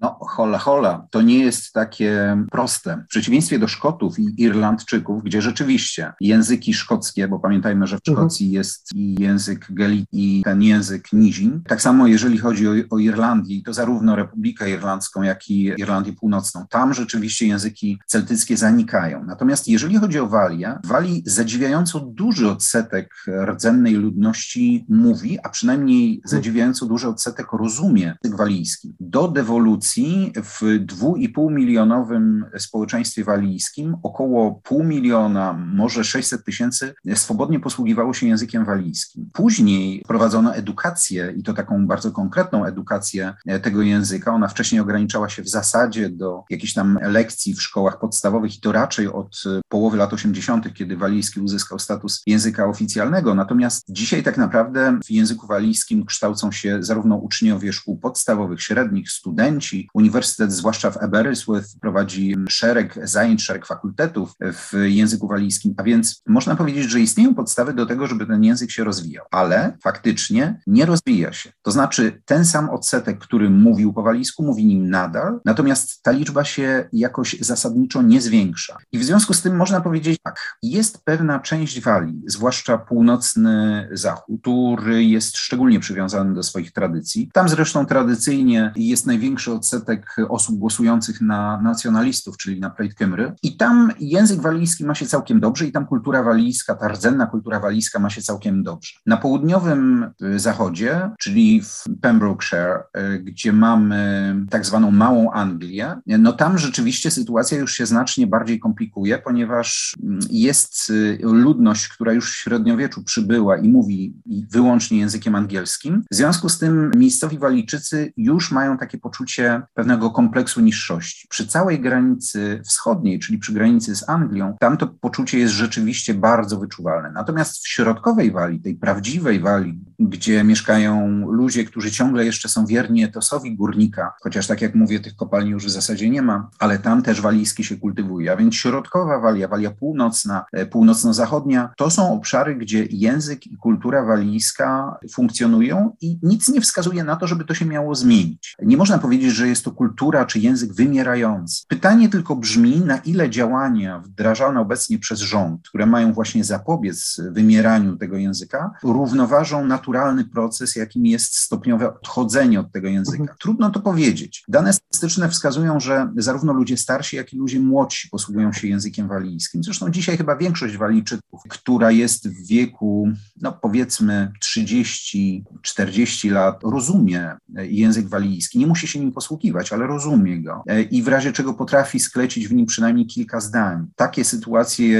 No, 0.00 0.18
hola, 0.34 0.58
hola, 0.58 1.06
to 1.10 1.22
nie 1.22 1.38
jest 1.38 1.72
takie 1.72 2.36
proste. 2.50 3.02
W 3.04 3.08
przeciwieństwie 3.08 3.58
do 3.58 3.68
Szkotów 3.68 4.18
i 4.18 4.34
Irlandczyków, 4.38 5.24
gdzie 5.24 5.42
rzeczywiście 5.42 6.12
języki 6.20 6.74
szkockie, 6.74 7.28
bo 7.28 7.38
pamiętajmy, 7.38 7.86
że 7.86 7.96
w 7.96 8.08
mhm. 8.08 8.16
Szkocji 8.28 8.46
mhm. 8.46 8.58
jest 8.58 8.90
i 8.94 9.14
język 9.20 9.66
Gaelic 9.70 10.06
i 10.12 10.42
ten 10.44 10.62
język 10.62 11.12
Nizin. 11.12 11.62
Tak 11.68 11.82
samo 11.82 12.06
jeżeli 12.06 12.38
chodzi 12.38 12.68
o, 12.68 12.72
o 12.90 12.98
Irlandię, 12.98 13.62
to 13.62 13.72
zarówno 13.72 14.16
Republikę 14.16 14.70
Irlandzką, 14.70 15.22
jak 15.22 15.50
i 15.50 15.64
Irlandię 15.64 16.12
Północną, 16.12 16.66
tam 16.70 16.94
rzeczywiście 16.94 17.46
języki 17.46 17.98
celtyckie 18.06 18.56
zanikają. 18.56 19.24
Natomiast 19.24 19.68
jeżeli 19.68 19.96
chodzi 19.96 20.18
o 20.18 20.26
Walię, 20.26 20.78
w 20.84 20.86
Walii 20.86 21.22
zadziwiająco 21.26 22.00
duży 22.00 22.50
odsetek 22.50 23.14
rdzennej 23.46 23.94
ludności 23.94 24.86
mówi, 24.88 25.38
a 25.42 25.48
przynajmniej 25.48 26.14
mhm. 26.14 26.28
zadziwiająco 26.28 26.86
duży 26.86 27.08
odsetek 27.08 27.46
rozumie 27.52 28.16
język 28.24 28.38
walijski. 28.38 28.94
Do 29.00 29.28
dewolucji 29.28 30.23
w 30.32 30.62
2,5 30.62 31.52
milionowym 31.52 32.44
społeczeństwie 32.58 33.24
walijskim 33.24 33.96
około 34.02 34.60
pół 34.62 34.84
miliona, 34.84 35.52
może 35.52 36.04
600 36.04 36.44
tysięcy 36.44 36.94
swobodnie 37.14 37.60
posługiwało 37.60 38.14
się 38.14 38.26
językiem 38.26 38.64
walijskim. 38.64 39.30
Później 39.32 40.04
prowadzono 40.08 40.54
edukację 40.54 41.34
i 41.36 41.42
to 41.42 41.54
taką 41.54 41.86
bardzo 41.86 42.12
konkretną 42.12 42.64
edukację 42.64 43.34
tego 43.62 43.82
języka. 43.82 44.34
Ona 44.34 44.48
wcześniej 44.48 44.80
ograniczała 44.80 45.28
się 45.28 45.42
w 45.42 45.48
zasadzie 45.48 46.08
do 46.08 46.44
jakichś 46.50 46.74
tam 46.74 46.98
lekcji 47.02 47.54
w 47.54 47.62
szkołach 47.62 47.98
podstawowych 47.98 48.56
i 48.56 48.60
to 48.60 48.72
raczej 48.72 49.08
od 49.08 49.42
połowy 49.68 49.96
lat 49.96 50.12
80., 50.12 50.74
kiedy 50.74 50.96
walijski 50.96 51.40
uzyskał 51.40 51.78
status 51.78 52.22
języka 52.26 52.66
oficjalnego. 52.66 53.34
Natomiast 53.34 53.84
dzisiaj 53.88 54.22
tak 54.22 54.38
naprawdę 54.38 54.98
w 55.04 55.10
języku 55.10 55.46
walijskim 55.46 56.04
kształcą 56.04 56.52
się 56.52 56.82
zarówno 56.82 57.16
uczniowie 57.16 57.72
szkół 57.72 57.98
podstawowych, 57.98 58.62
średnich, 58.62 59.10
studenci, 59.10 59.88
Uniwersytet, 60.14 60.52
zwłaszcza 60.52 60.90
w 60.90 60.96
Aberystwyth, 60.96 61.68
prowadzi 61.80 62.36
szereg 62.48 62.98
zajęć, 63.02 63.42
szereg 63.42 63.66
fakultetów 63.66 64.32
w 64.40 64.72
języku 64.84 65.28
walijskim, 65.28 65.74
a 65.76 65.82
więc 65.82 66.22
można 66.26 66.56
powiedzieć, 66.56 66.90
że 66.90 67.00
istnieją 67.00 67.34
podstawy 67.34 67.72
do 67.72 67.86
tego, 67.86 68.06
żeby 68.06 68.26
ten 68.26 68.44
język 68.44 68.70
się 68.70 68.84
rozwijał, 68.84 69.26
ale 69.30 69.76
faktycznie 69.82 70.60
nie 70.66 70.86
rozwija 70.86 71.32
się. 71.32 71.52
To 71.62 71.70
znaczy 71.70 72.22
ten 72.24 72.44
sam 72.44 72.70
odsetek, 72.70 73.18
który 73.18 73.50
mówił 73.50 73.92
po 73.92 74.02
walijsku, 74.02 74.42
mówi 74.42 74.66
nim 74.66 74.90
nadal, 74.90 75.40
natomiast 75.44 76.02
ta 76.02 76.10
liczba 76.10 76.44
się 76.44 76.88
jakoś 76.92 77.36
zasadniczo 77.40 78.02
nie 78.02 78.20
zwiększa. 78.20 78.76
I 78.92 78.98
w 78.98 79.04
związku 79.04 79.34
z 79.34 79.42
tym 79.42 79.56
można 79.56 79.80
powiedzieć 79.80 80.18
tak, 80.22 80.58
jest 80.62 81.04
pewna 81.04 81.40
część 81.40 81.80
Walii, 81.80 82.22
zwłaszcza 82.26 82.78
północny 82.78 83.88
zachód, 83.92 84.40
który 84.40 85.04
jest 85.04 85.36
szczególnie 85.36 85.80
przywiązany 85.80 86.34
do 86.34 86.42
swoich 86.42 86.72
tradycji. 86.72 87.30
Tam 87.32 87.48
zresztą 87.48 87.86
tradycyjnie 87.86 88.72
jest 88.76 89.06
największy 89.06 89.52
odsetek 89.52 90.03
osób 90.28 90.58
głosujących 90.58 91.20
na 91.20 91.60
nacjonalistów, 91.60 92.36
czyli 92.36 92.60
na 92.60 92.70
Plaid 92.70 92.94
Cymru. 92.94 93.32
I 93.42 93.56
tam 93.56 93.92
język 94.00 94.40
walijski 94.40 94.84
ma 94.84 94.94
się 94.94 95.06
całkiem 95.06 95.40
dobrze 95.40 95.66
i 95.66 95.72
tam 95.72 95.86
kultura 95.86 96.22
walijska, 96.22 96.74
ta 96.74 96.88
rdzenna 96.88 97.26
kultura 97.26 97.60
walijska 97.60 97.98
ma 97.98 98.10
się 98.10 98.22
całkiem 98.22 98.62
dobrze. 98.62 98.92
Na 99.06 99.16
południowym 99.16 100.10
y, 100.22 100.38
zachodzie, 100.38 101.10
czyli 101.18 101.62
w 101.62 101.84
Pembrokeshire, 102.00 102.82
y, 102.96 103.18
gdzie 103.18 103.52
mamy 103.52 104.36
tak 104.50 104.66
zwaną 104.66 104.90
Małą 104.90 105.30
Anglię, 105.30 105.96
no 106.06 106.32
tam 106.32 106.58
rzeczywiście 106.58 107.10
sytuacja 107.10 107.58
już 107.58 107.72
się 107.72 107.86
znacznie 107.86 108.26
bardziej 108.26 108.60
komplikuje, 108.60 109.18
ponieważ 109.18 109.94
mm, 110.02 110.18
jest 110.30 110.90
y, 110.90 111.18
ludność, 111.22 111.88
która 111.88 112.12
już 112.12 112.32
w 112.32 112.36
średniowieczu 112.36 113.04
przybyła 113.04 113.56
i 113.56 113.68
mówi 113.68 114.14
wyłącznie 114.50 114.98
językiem 114.98 115.34
angielskim. 115.34 116.02
W 116.10 116.14
związku 116.14 116.48
z 116.48 116.58
tym 116.58 116.90
miejscowi 116.96 117.38
Walijczycy 117.38 118.12
już 118.16 118.52
mają 118.52 118.78
takie 118.78 118.98
poczucie 118.98 119.62
pewnego 119.74 119.93
kompleksu 119.98 120.60
niższości. 120.60 121.28
Przy 121.28 121.46
całej 121.46 121.80
granicy 121.80 122.62
wschodniej, 122.64 123.18
czyli 123.18 123.38
przy 123.38 123.52
granicy 123.52 123.96
z 123.96 124.08
Anglią, 124.08 124.56
tam 124.60 124.76
to 124.76 124.86
poczucie 124.86 125.38
jest 125.38 125.54
rzeczywiście 125.54 126.14
bardzo 126.14 126.58
wyczuwalne. 126.58 127.10
Natomiast 127.12 127.58
w 127.58 127.68
środkowej 127.68 128.32
Walii, 128.32 128.60
tej 128.60 128.74
prawdziwej 128.74 129.40
Walii, 129.40 129.78
gdzie 129.98 130.44
mieszkają 130.44 131.26
ludzie, 131.30 131.64
którzy 131.64 131.90
ciągle 131.90 132.24
jeszcze 132.24 132.48
są 132.48 132.66
wierni 132.66 133.04
etosowi 133.04 133.56
górnika, 133.56 134.12
chociaż 134.22 134.46
tak 134.46 134.62
jak 134.62 134.74
mówię, 134.74 135.00
tych 135.00 135.16
kopalni 135.16 135.50
już 135.50 135.66
w 135.66 135.70
zasadzie 135.70 136.10
nie 136.10 136.22
ma, 136.22 136.50
ale 136.58 136.78
tam 136.78 137.02
też 137.02 137.20
walijski 137.20 137.64
się 137.64 137.76
kultywuje. 137.76 138.32
A 138.32 138.36
więc 138.36 138.54
środkowa 138.54 139.20
Walia, 139.20 139.48
Walia 139.48 139.70
północna, 139.70 140.44
e, 140.52 140.66
północno-zachodnia, 140.66 141.70
to 141.76 141.90
są 141.90 142.12
obszary, 142.12 142.54
gdzie 142.54 142.86
język 142.90 143.46
i 143.46 143.56
kultura 143.56 144.04
walijska 144.04 144.98
funkcjonują 145.12 145.96
i 146.00 146.18
nic 146.22 146.48
nie 146.48 146.60
wskazuje 146.60 147.04
na 147.04 147.16
to, 147.16 147.26
żeby 147.26 147.44
to 147.44 147.54
się 147.54 147.66
miało 147.66 147.94
zmienić. 147.94 148.56
Nie 148.62 148.76
można 148.76 148.98
powiedzieć, 148.98 149.32
że 149.32 149.48
jest 149.48 149.64
to 149.64 149.70
kultura 149.70 149.83
czy 150.26 150.38
język 150.38 150.72
wymierający. 150.72 151.64
Pytanie 151.68 152.08
tylko 152.08 152.36
brzmi, 152.36 152.80
na 152.80 152.96
ile 152.96 153.30
działania 153.30 153.98
wdrażane 153.98 154.60
obecnie 154.60 154.98
przez 154.98 155.20
rząd, 155.20 155.68
które 155.68 155.86
mają 155.86 156.12
właśnie 156.12 156.44
zapobiec 156.44 157.20
wymieraniu 157.30 157.96
tego 157.96 158.16
języka, 158.16 158.70
równoważą 158.82 159.66
naturalny 159.66 160.24
proces, 160.24 160.76
jakim 160.76 161.06
jest 161.06 161.36
stopniowe 161.36 161.94
odchodzenie 161.94 162.60
od 162.60 162.72
tego 162.72 162.88
języka. 162.88 163.22
Mhm. 163.22 163.38
Trudno 163.38 163.70
to 163.70 163.80
powiedzieć. 163.80 164.44
Dane 164.48 164.72
statystyczne 164.72 165.28
wskazują, 165.28 165.80
że 165.80 166.12
zarówno 166.16 166.52
ludzie 166.52 166.76
starsi, 166.76 167.16
jak 167.16 167.32
i 167.32 167.36
ludzie 167.36 167.60
młodsi 167.60 168.08
posługują 168.08 168.52
się 168.52 168.68
językiem 168.68 169.08
walijskim. 169.08 169.64
Zresztą 169.64 169.90
dzisiaj 169.90 170.16
chyba 170.16 170.36
większość 170.36 170.76
Walijczyków, 170.76 171.42
która 171.48 171.90
jest 171.90 172.28
w 172.28 172.46
wieku, 172.46 173.08
no 173.42 173.52
powiedzmy 173.52 174.32
30-40 174.44 176.30
lat, 176.30 176.60
rozumie 176.62 177.36
język 177.54 178.08
walijski. 178.08 178.58
Nie 178.58 178.66
musi 178.66 178.88
się 178.88 179.00
nim 179.00 179.12
posługiwać, 179.12 179.72
ale 179.74 179.86
rozumie 179.86 180.42
go 180.42 180.62
e, 180.66 180.82
i 180.82 181.02
w 181.02 181.08
razie 181.08 181.32
czego 181.32 181.54
potrafi 181.54 182.00
sklecić 182.00 182.48
w 182.48 182.54
nim 182.54 182.66
przynajmniej 182.66 183.06
kilka 183.06 183.40
zdań. 183.40 183.86
Takie 183.96 184.24
sytuacje, 184.24 184.98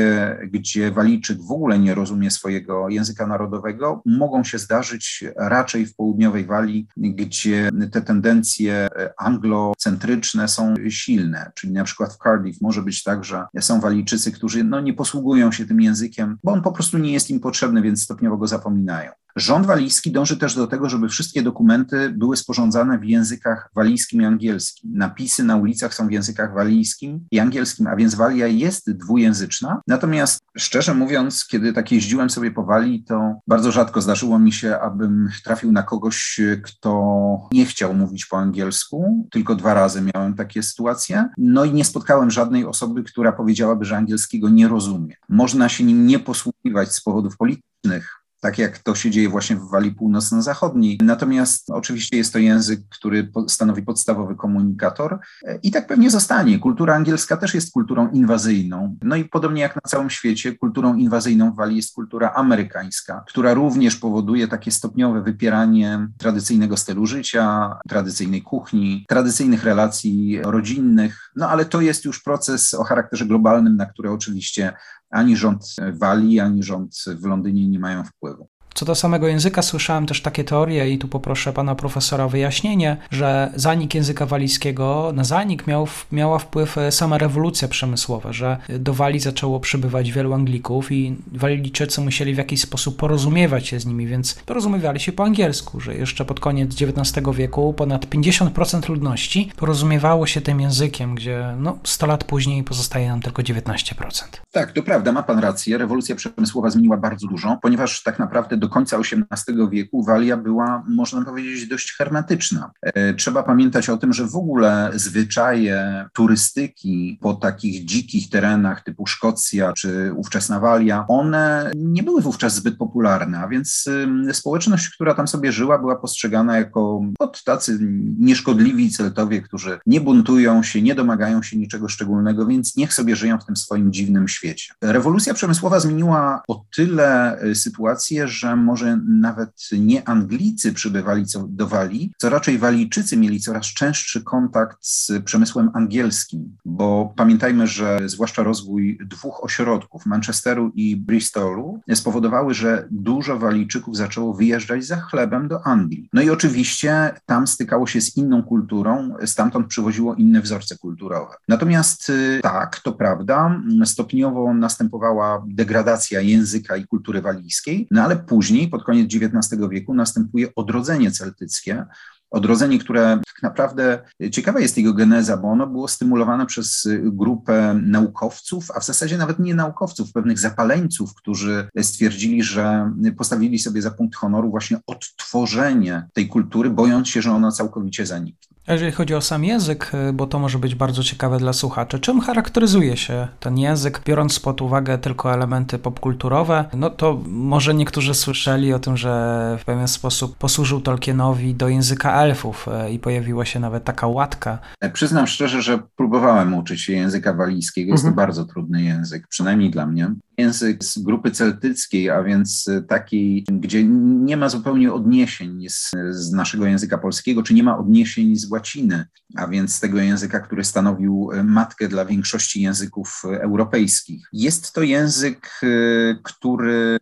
gdzie 0.52 0.90
Walijczyk 0.90 1.42
w 1.42 1.52
ogóle 1.52 1.78
nie 1.78 1.94
rozumie 1.94 2.30
swojego 2.30 2.88
języka 2.88 3.26
narodowego, 3.26 4.02
mogą 4.06 4.44
się 4.44 4.58
zdarzyć 4.58 5.24
raczej 5.36 5.86
w 5.86 5.96
południowej 5.96 6.44
Walii, 6.44 6.88
gdzie 6.96 7.70
te 7.92 8.02
tendencje 8.02 8.74
e, 8.74 9.12
anglocentryczne 9.18 10.48
są 10.48 10.74
silne, 10.88 11.52
czyli 11.54 11.72
na 11.72 11.84
przykład 11.84 12.12
w 12.12 12.18
Cardiff 12.18 12.60
może 12.60 12.82
być 12.82 13.02
tak, 13.02 13.24
że 13.24 13.46
są 13.60 13.80
Walijczycy, 13.80 14.32
którzy 14.32 14.64
no, 14.64 14.80
nie 14.80 14.94
posługują 14.94 15.52
się 15.52 15.66
tym 15.66 15.80
językiem, 15.80 16.38
bo 16.44 16.52
on 16.52 16.62
po 16.62 16.72
prostu 16.72 16.98
nie 16.98 17.12
jest 17.12 17.30
im 17.30 17.40
potrzebny, 17.40 17.82
więc 17.82 18.02
stopniowo 18.02 18.36
go 18.36 18.46
zapominają. 18.46 19.10
Rząd 19.36 19.66
walijski 19.66 20.12
dąży 20.12 20.36
też 20.36 20.54
do 20.54 20.66
tego, 20.66 20.88
żeby 20.88 21.08
wszystkie 21.08 21.42
dokumenty 21.42 22.10
były 22.10 22.36
sporządzane 22.36 22.98
w 22.98 23.04
językach 23.04 23.70
walijskim 23.74 24.22
i 24.22 24.24
angielskim. 24.24 24.90
Napisy 24.94 25.44
na 25.44 25.56
ulicach 25.56 25.94
są 25.94 26.08
w 26.08 26.12
językach 26.12 26.54
walijskim 26.54 27.26
i 27.30 27.38
angielskim, 27.38 27.86
a 27.86 27.96
więc 27.96 28.14
Walia 28.14 28.46
jest 28.46 28.90
dwujęzyczna. 28.90 29.80
Natomiast 29.88 30.40
szczerze 30.58 30.94
mówiąc, 30.94 31.46
kiedy 31.46 31.72
tak 31.72 31.92
jeździłem 31.92 32.30
sobie 32.30 32.50
po 32.50 32.64
Walii, 32.64 33.04
to 33.04 33.34
bardzo 33.46 33.72
rzadko 33.72 34.00
zdarzyło 34.00 34.38
mi 34.38 34.52
się, 34.52 34.78
abym 34.78 35.28
trafił 35.44 35.72
na 35.72 35.82
kogoś, 35.82 36.40
kto 36.62 37.48
nie 37.52 37.66
chciał 37.66 37.94
mówić 37.94 38.26
po 38.26 38.38
angielsku. 38.38 39.28
Tylko 39.30 39.54
dwa 39.54 39.74
razy 39.74 40.02
miałem 40.14 40.34
takie 40.34 40.62
sytuacje. 40.62 41.28
No 41.38 41.64
i 41.64 41.72
nie 41.72 41.84
spotkałem 41.84 42.30
żadnej 42.30 42.64
osoby, 42.64 43.02
która 43.02 43.32
powiedziałaby, 43.32 43.84
że 43.84 43.96
angielskiego 43.96 44.48
nie 44.48 44.68
rozumie. 44.68 45.16
Można 45.28 45.68
się 45.68 45.84
nim 45.84 46.06
nie 46.06 46.18
posługiwać 46.18 46.92
z 46.92 47.02
powodów 47.02 47.36
politycznych, 47.36 48.23
tak 48.44 48.58
jak 48.58 48.78
to 48.78 48.94
się 48.94 49.10
dzieje 49.10 49.28
właśnie 49.28 49.56
w 49.56 49.70
Walii 49.70 49.92
Północno-Zachodniej. 49.92 50.98
Natomiast 51.02 51.70
oczywiście 51.70 52.16
jest 52.16 52.32
to 52.32 52.38
język, 52.38 52.80
który 52.90 53.30
stanowi 53.48 53.82
podstawowy 53.82 54.36
komunikator 54.36 55.18
i 55.62 55.70
tak 55.70 55.86
pewnie 55.86 56.10
zostanie. 56.10 56.58
Kultura 56.58 56.94
angielska 56.94 57.36
też 57.36 57.54
jest 57.54 57.72
kulturą 57.72 58.10
inwazyjną. 58.10 58.96
No 59.02 59.16
i 59.16 59.24
podobnie 59.24 59.62
jak 59.62 59.76
na 59.76 59.82
całym 59.86 60.10
świecie, 60.10 60.56
kulturą 60.56 60.94
inwazyjną 60.94 61.52
w 61.52 61.56
Walii 61.56 61.76
jest 61.76 61.94
kultura 61.94 62.32
amerykańska, 62.32 63.24
która 63.28 63.54
również 63.54 63.96
powoduje 63.96 64.48
takie 64.48 64.70
stopniowe 64.70 65.22
wypieranie 65.22 66.08
tradycyjnego 66.18 66.76
stylu 66.76 67.06
życia, 67.06 67.76
tradycyjnej 67.88 68.42
kuchni, 68.42 69.04
tradycyjnych 69.08 69.64
relacji 69.64 70.42
rodzinnych. 70.42 71.30
No 71.36 71.48
ale 71.48 71.64
to 71.64 71.80
jest 71.80 72.04
już 72.04 72.22
proces 72.22 72.74
o 72.74 72.84
charakterze 72.84 73.26
globalnym, 73.26 73.76
na 73.76 73.86
który 73.86 74.10
oczywiście 74.10 74.72
ani 75.14 75.36
rząd 75.36 75.76
Walii, 75.92 76.40
ani 76.40 76.62
rząd 76.62 76.96
w 77.06 77.24
Londynie 77.24 77.68
nie 77.68 77.78
mają 77.78 78.04
wpływu. 78.04 78.48
Co 78.74 78.84
do 78.84 78.94
samego 78.94 79.28
języka, 79.28 79.62
słyszałem 79.62 80.06
też 80.06 80.22
takie 80.22 80.44
teorie, 80.44 80.90
i 80.90 80.98
tu 80.98 81.08
poproszę 81.08 81.52
pana 81.52 81.74
profesora 81.74 82.24
o 82.24 82.28
wyjaśnienie, 82.28 82.96
że 83.10 83.52
zanik 83.54 83.94
języka 83.94 84.26
walijskiego, 84.26 85.12
na 85.14 85.24
zanik 85.24 85.66
miał, 85.66 85.88
miała 86.12 86.38
wpływ 86.38 86.78
e, 86.78 86.92
sama 86.92 87.18
rewolucja 87.18 87.68
przemysłowa, 87.68 88.32
że 88.32 88.56
do 88.78 88.94
Walii 88.94 89.20
zaczęło 89.20 89.60
przybywać 89.60 90.12
wielu 90.12 90.32
Anglików 90.32 90.92
i 90.92 91.16
Walijczycy 91.32 92.00
musieli 92.00 92.34
w 92.34 92.38
jakiś 92.38 92.60
sposób 92.60 92.96
porozumiewać 92.96 93.66
się 93.66 93.80
z 93.80 93.86
nimi, 93.86 94.06
więc 94.06 94.34
porozumiewali 94.34 95.00
się 95.00 95.12
po 95.12 95.24
angielsku, 95.24 95.80
że 95.80 95.94
jeszcze 95.94 96.24
pod 96.24 96.40
koniec 96.40 96.82
XIX 96.82 97.26
wieku 97.34 97.74
ponad 97.74 98.06
50% 98.06 98.88
ludności 98.88 99.50
porozumiewało 99.56 100.26
się 100.26 100.40
tym 100.40 100.60
językiem, 100.60 101.14
gdzie 101.14 101.54
no, 101.58 101.78
100 101.84 102.06
lat 102.06 102.24
później 102.24 102.64
pozostaje 102.64 103.08
nam 103.08 103.20
tylko 103.20 103.42
19%. 103.42 104.24
Tak, 104.52 104.72
to 104.72 104.82
prawda, 104.82 105.12
ma 105.12 105.22
pan 105.22 105.38
rację. 105.38 105.78
Rewolucja 105.78 106.16
przemysłowa 106.16 106.70
zmieniła 106.70 106.96
bardzo 106.96 107.26
dużo, 107.26 107.58
ponieważ 107.62 108.02
tak 108.02 108.18
naprawdę 108.18 108.56
do 108.64 108.68
końca 108.68 108.98
XVIII 108.98 109.68
wieku 109.70 110.04
Walia 110.04 110.36
była, 110.36 110.84
można 110.88 111.24
powiedzieć, 111.24 111.68
dość 111.68 111.96
hermetyczna. 111.96 112.70
E, 112.82 113.14
trzeba 113.14 113.42
pamiętać 113.42 113.88
o 113.88 113.96
tym, 113.96 114.12
że 114.12 114.26
w 114.26 114.36
ogóle 114.36 114.90
zwyczaje 114.94 116.08
turystyki 116.12 117.18
po 117.20 117.34
takich 117.34 117.84
dzikich 117.84 118.30
terenach 118.30 118.84
typu 118.84 119.06
Szkocja 119.06 119.72
czy 119.72 120.12
ówczesna 120.16 120.60
Walia, 120.60 121.04
one 121.08 121.70
nie 121.76 122.02
były 122.02 122.22
wówczas 122.22 122.54
zbyt 122.54 122.76
popularne, 122.76 123.38
a 123.38 123.48
więc 123.48 123.88
społeczność, 124.32 124.88
która 124.88 125.14
tam 125.14 125.28
sobie 125.28 125.52
żyła, 125.52 125.78
była 125.78 125.96
postrzegana 125.96 126.56
jako 126.56 127.02
od 127.18 127.44
tacy 127.44 127.78
nieszkodliwi 128.18 128.90
celtowie, 128.90 129.42
którzy 129.42 129.78
nie 129.86 130.00
buntują 130.00 130.62
się, 130.62 130.82
nie 130.82 130.94
domagają 130.94 131.42
się 131.42 131.56
niczego 131.56 131.88
szczególnego, 131.88 132.46
więc 132.46 132.76
niech 132.76 132.94
sobie 132.94 133.16
żyją 133.16 133.38
w 133.38 133.46
tym 133.46 133.56
swoim 133.56 133.92
dziwnym 133.92 134.28
świecie. 134.28 134.74
Rewolucja 134.80 135.34
przemysłowa 135.34 135.80
zmieniła 135.80 136.42
o 136.48 136.64
tyle 136.76 137.38
e, 137.38 137.54
sytuację, 137.54 138.28
że 138.28 138.53
może 138.56 139.00
nawet 139.08 139.50
nie 139.78 140.08
Anglicy 140.08 140.72
przybywali 140.72 141.24
do 141.48 141.66
Walii, 141.66 142.12
co 142.18 142.30
raczej 142.30 142.58
Walijczycy 142.58 143.16
mieli 143.16 143.40
coraz 143.40 143.66
częstszy 143.66 144.22
kontakt 144.22 144.78
z 144.80 145.12
przemysłem 145.24 145.70
angielskim, 145.74 146.56
bo 146.64 147.14
pamiętajmy, 147.16 147.66
że 147.66 148.00
zwłaszcza 148.04 148.42
rozwój 148.42 148.98
dwóch 149.06 149.44
ośrodków, 149.44 150.06
Manchesteru 150.06 150.72
i 150.74 150.96
Bristolu, 150.96 151.80
spowodowały, 151.94 152.54
że 152.54 152.88
dużo 152.90 153.38
Walijczyków 153.38 153.96
zaczęło 153.96 154.34
wyjeżdżać 154.34 154.84
za 154.84 154.96
chlebem 154.96 155.48
do 155.48 155.66
Anglii. 155.66 156.08
No 156.12 156.22
i 156.22 156.30
oczywiście 156.30 157.10
tam 157.26 157.46
stykało 157.46 157.86
się 157.86 158.00
z 158.00 158.16
inną 158.16 158.42
kulturą, 158.42 159.14
stamtąd 159.24 159.66
przywoziło 159.66 160.14
inne 160.14 160.40
wzorce 160.40 160.78
kulturowe. 160.78 161.34
Natomiast 161.48 162.10
y, 162.10 162.40
tak, 162.42 162.80
to 162.80 162.92
prawda, 162.92 163.60
stopniowo 163.84 164.54
następowała 164.54 165.44
degradacja 165.48 166.20
języka 166.20 166.76
i 166.76 166.86
kultury 166.86 167.22
walijskiej, 167.22 167.88
no 167.90 168.02
ale 168.02 168.16
później 168.16 168.43
Później, 168.44 168.68
pod 168.68 168.84
koniec 168.84 169.14
XIX 169.14 169.62
wieku, 169.70 169.94
następuje 169.94 170.54
odrodzenie 170.54 171.10
celtyckie, 171.10 171.84
odrodzenie, 172.30 172.78
które 172.78 173.20
tak 173.26 173.42
naprawdę 173.42 174.02
ciekawa 174.32 174.60
jest 174.60 174.76
jego 174.76 174.94
geneza, 174.94 175.36
bo 175.36 175.48
ono 175.48 175.66
było 175.66 175.88
stymulowane 175.88 176.46
przez 176.46 176.88
grupę 177.02 177.80
naukowców, 177.82 178.70
a 178.70 178.80
w 178.80 178.84
zasadzie 178.84 179.18
nawet 179.18 179.38
nie 179.38 179.54
naukowców, 179.54 180.12
pewnych 180.12 180.38
zapaleńców, 180.38 181.14
którzy 181.14 181.68
stwierdzili, 181.82 182.42
że 182.42 182.92
postawili 183.16 183.58
sobie 183.58 183.82
za 183.82 183.90
punkt 183.90 184.16
honoru 184.16 184.50
właśnie 184.50 184.78
odtworzenie 184.86 186.08
tej 186.12 186.28
kultury, 186.28 186.70
bojąc 186.70 187.08
się, 187.08 187.22
że 187.22 187.32
ona 187.32 187.52
całkowicie 187.52 188.06
zaniknie. 188.06 188.53
A 188.66 188.72
jeżeli 188.72 188.92
chodzi 188.92 189.14
o 189.14 189.20
sam 189.20 189.44
język, 189.44 189.92
y, 190.08 190.12
bo 190.12 190.26
to 190.26 190.38
może 190.38 190.58
być 190.58 190.74
bardzo 190.74 191.02
ciekawe 191.02 191.38
dla 191.38 191.52
słuchaczy, 191.52 192.00
czym 192.00 192.20
charakteryzuje 192.20 192.96
się 192.96 193.28
ten 193.40 193.58
język, 193.58 194.00
biorąc 194.06 194.40
pod 194.40 194.62
uwagę 194.62 194.98
tylko 194.98 195.34
elementy 195.34 195.78
popkulturowe, 195.78 196.64
no 196.74 196.90
to 196.90 197.20
może 197.26 197.74
niektórzy 197.74 198.14
słyszeli 198.14 198.72
o 198.72 198.78
tym, 198.78 198.96
że 198.96 199.56
w 199.60 199.64
pewien 199.64 199.88
sposób 199.88 200.36
posłużył 200.36 200.80
Tolkienowi 200.80 201.54
do 201.54 201.68
języka 201.68 202.22
elfów 202.22 202.68
y, 202.86 202.90
i 202.90 202.98
pojawiła 202.98 203.44
się 203.44 203.60
nawet 203.60 203.84
taka 203.84 204.06
łatka. 204.06 204.58
E, 204.80 204.90
przyznam 204.90 205.26
szczerze, 205.26 205.62
że 205.62 205.78
próbowałem 205.96 206.54
uczyć 206.54 206.80
się 206.80 206.92
języka 206.92 207.34
walijskiego. 207.34 207.92
Jest 207.92 208.04
mhm. 208.04 208.14
to 208.14 208.16
bardzo 208.16 208.44
trudny 208.44 208.82
język, 208.82 209.28
przynajmniej 209.28 209.70
dla 209.70 209.86
mnie 209.86 210.14
język 210.38 210.84
z 210.84 210.98
grupy 210.98 211.30
celtyckiej, 211.30 212.10
a 212.10 212.22
więc 212.22 212.70
takiej, 212.88 213.44
gdzie 213.52 213.84
nie 213.84 214.36
ma 214.36 214.48
zupełnie 214.48 214.92
odniesień 214.92 215.68
z, 215.68 215.90
z, 216.10 216.32
naszego 216.32 216.66
języka 216.66 216.98
polskiego, 216.98 217.42
czy 217.42 217.54
nie 217.54 217.62
ma 217.62 217.78
odniesień 217.78 218.36
z 218.36 218.50
łaciny, 218.50 219.06
a 219.36 219.46
więc 219.46 219.80
tego 219.80 219.98
języka, 219.98 220.40
który 220.40 220.64
stanowił 220.64 221.30
matkę 221.44 221.88
dla 221.88 222.04
większości 222.04 222.62
języków 222.62 223.22
europejskich. 223.24 224.28
Jest 224.32 224.72
to 224.72 224.82
język, 224.82 225.50
y, 225.62 226.18
który 226.22 226.98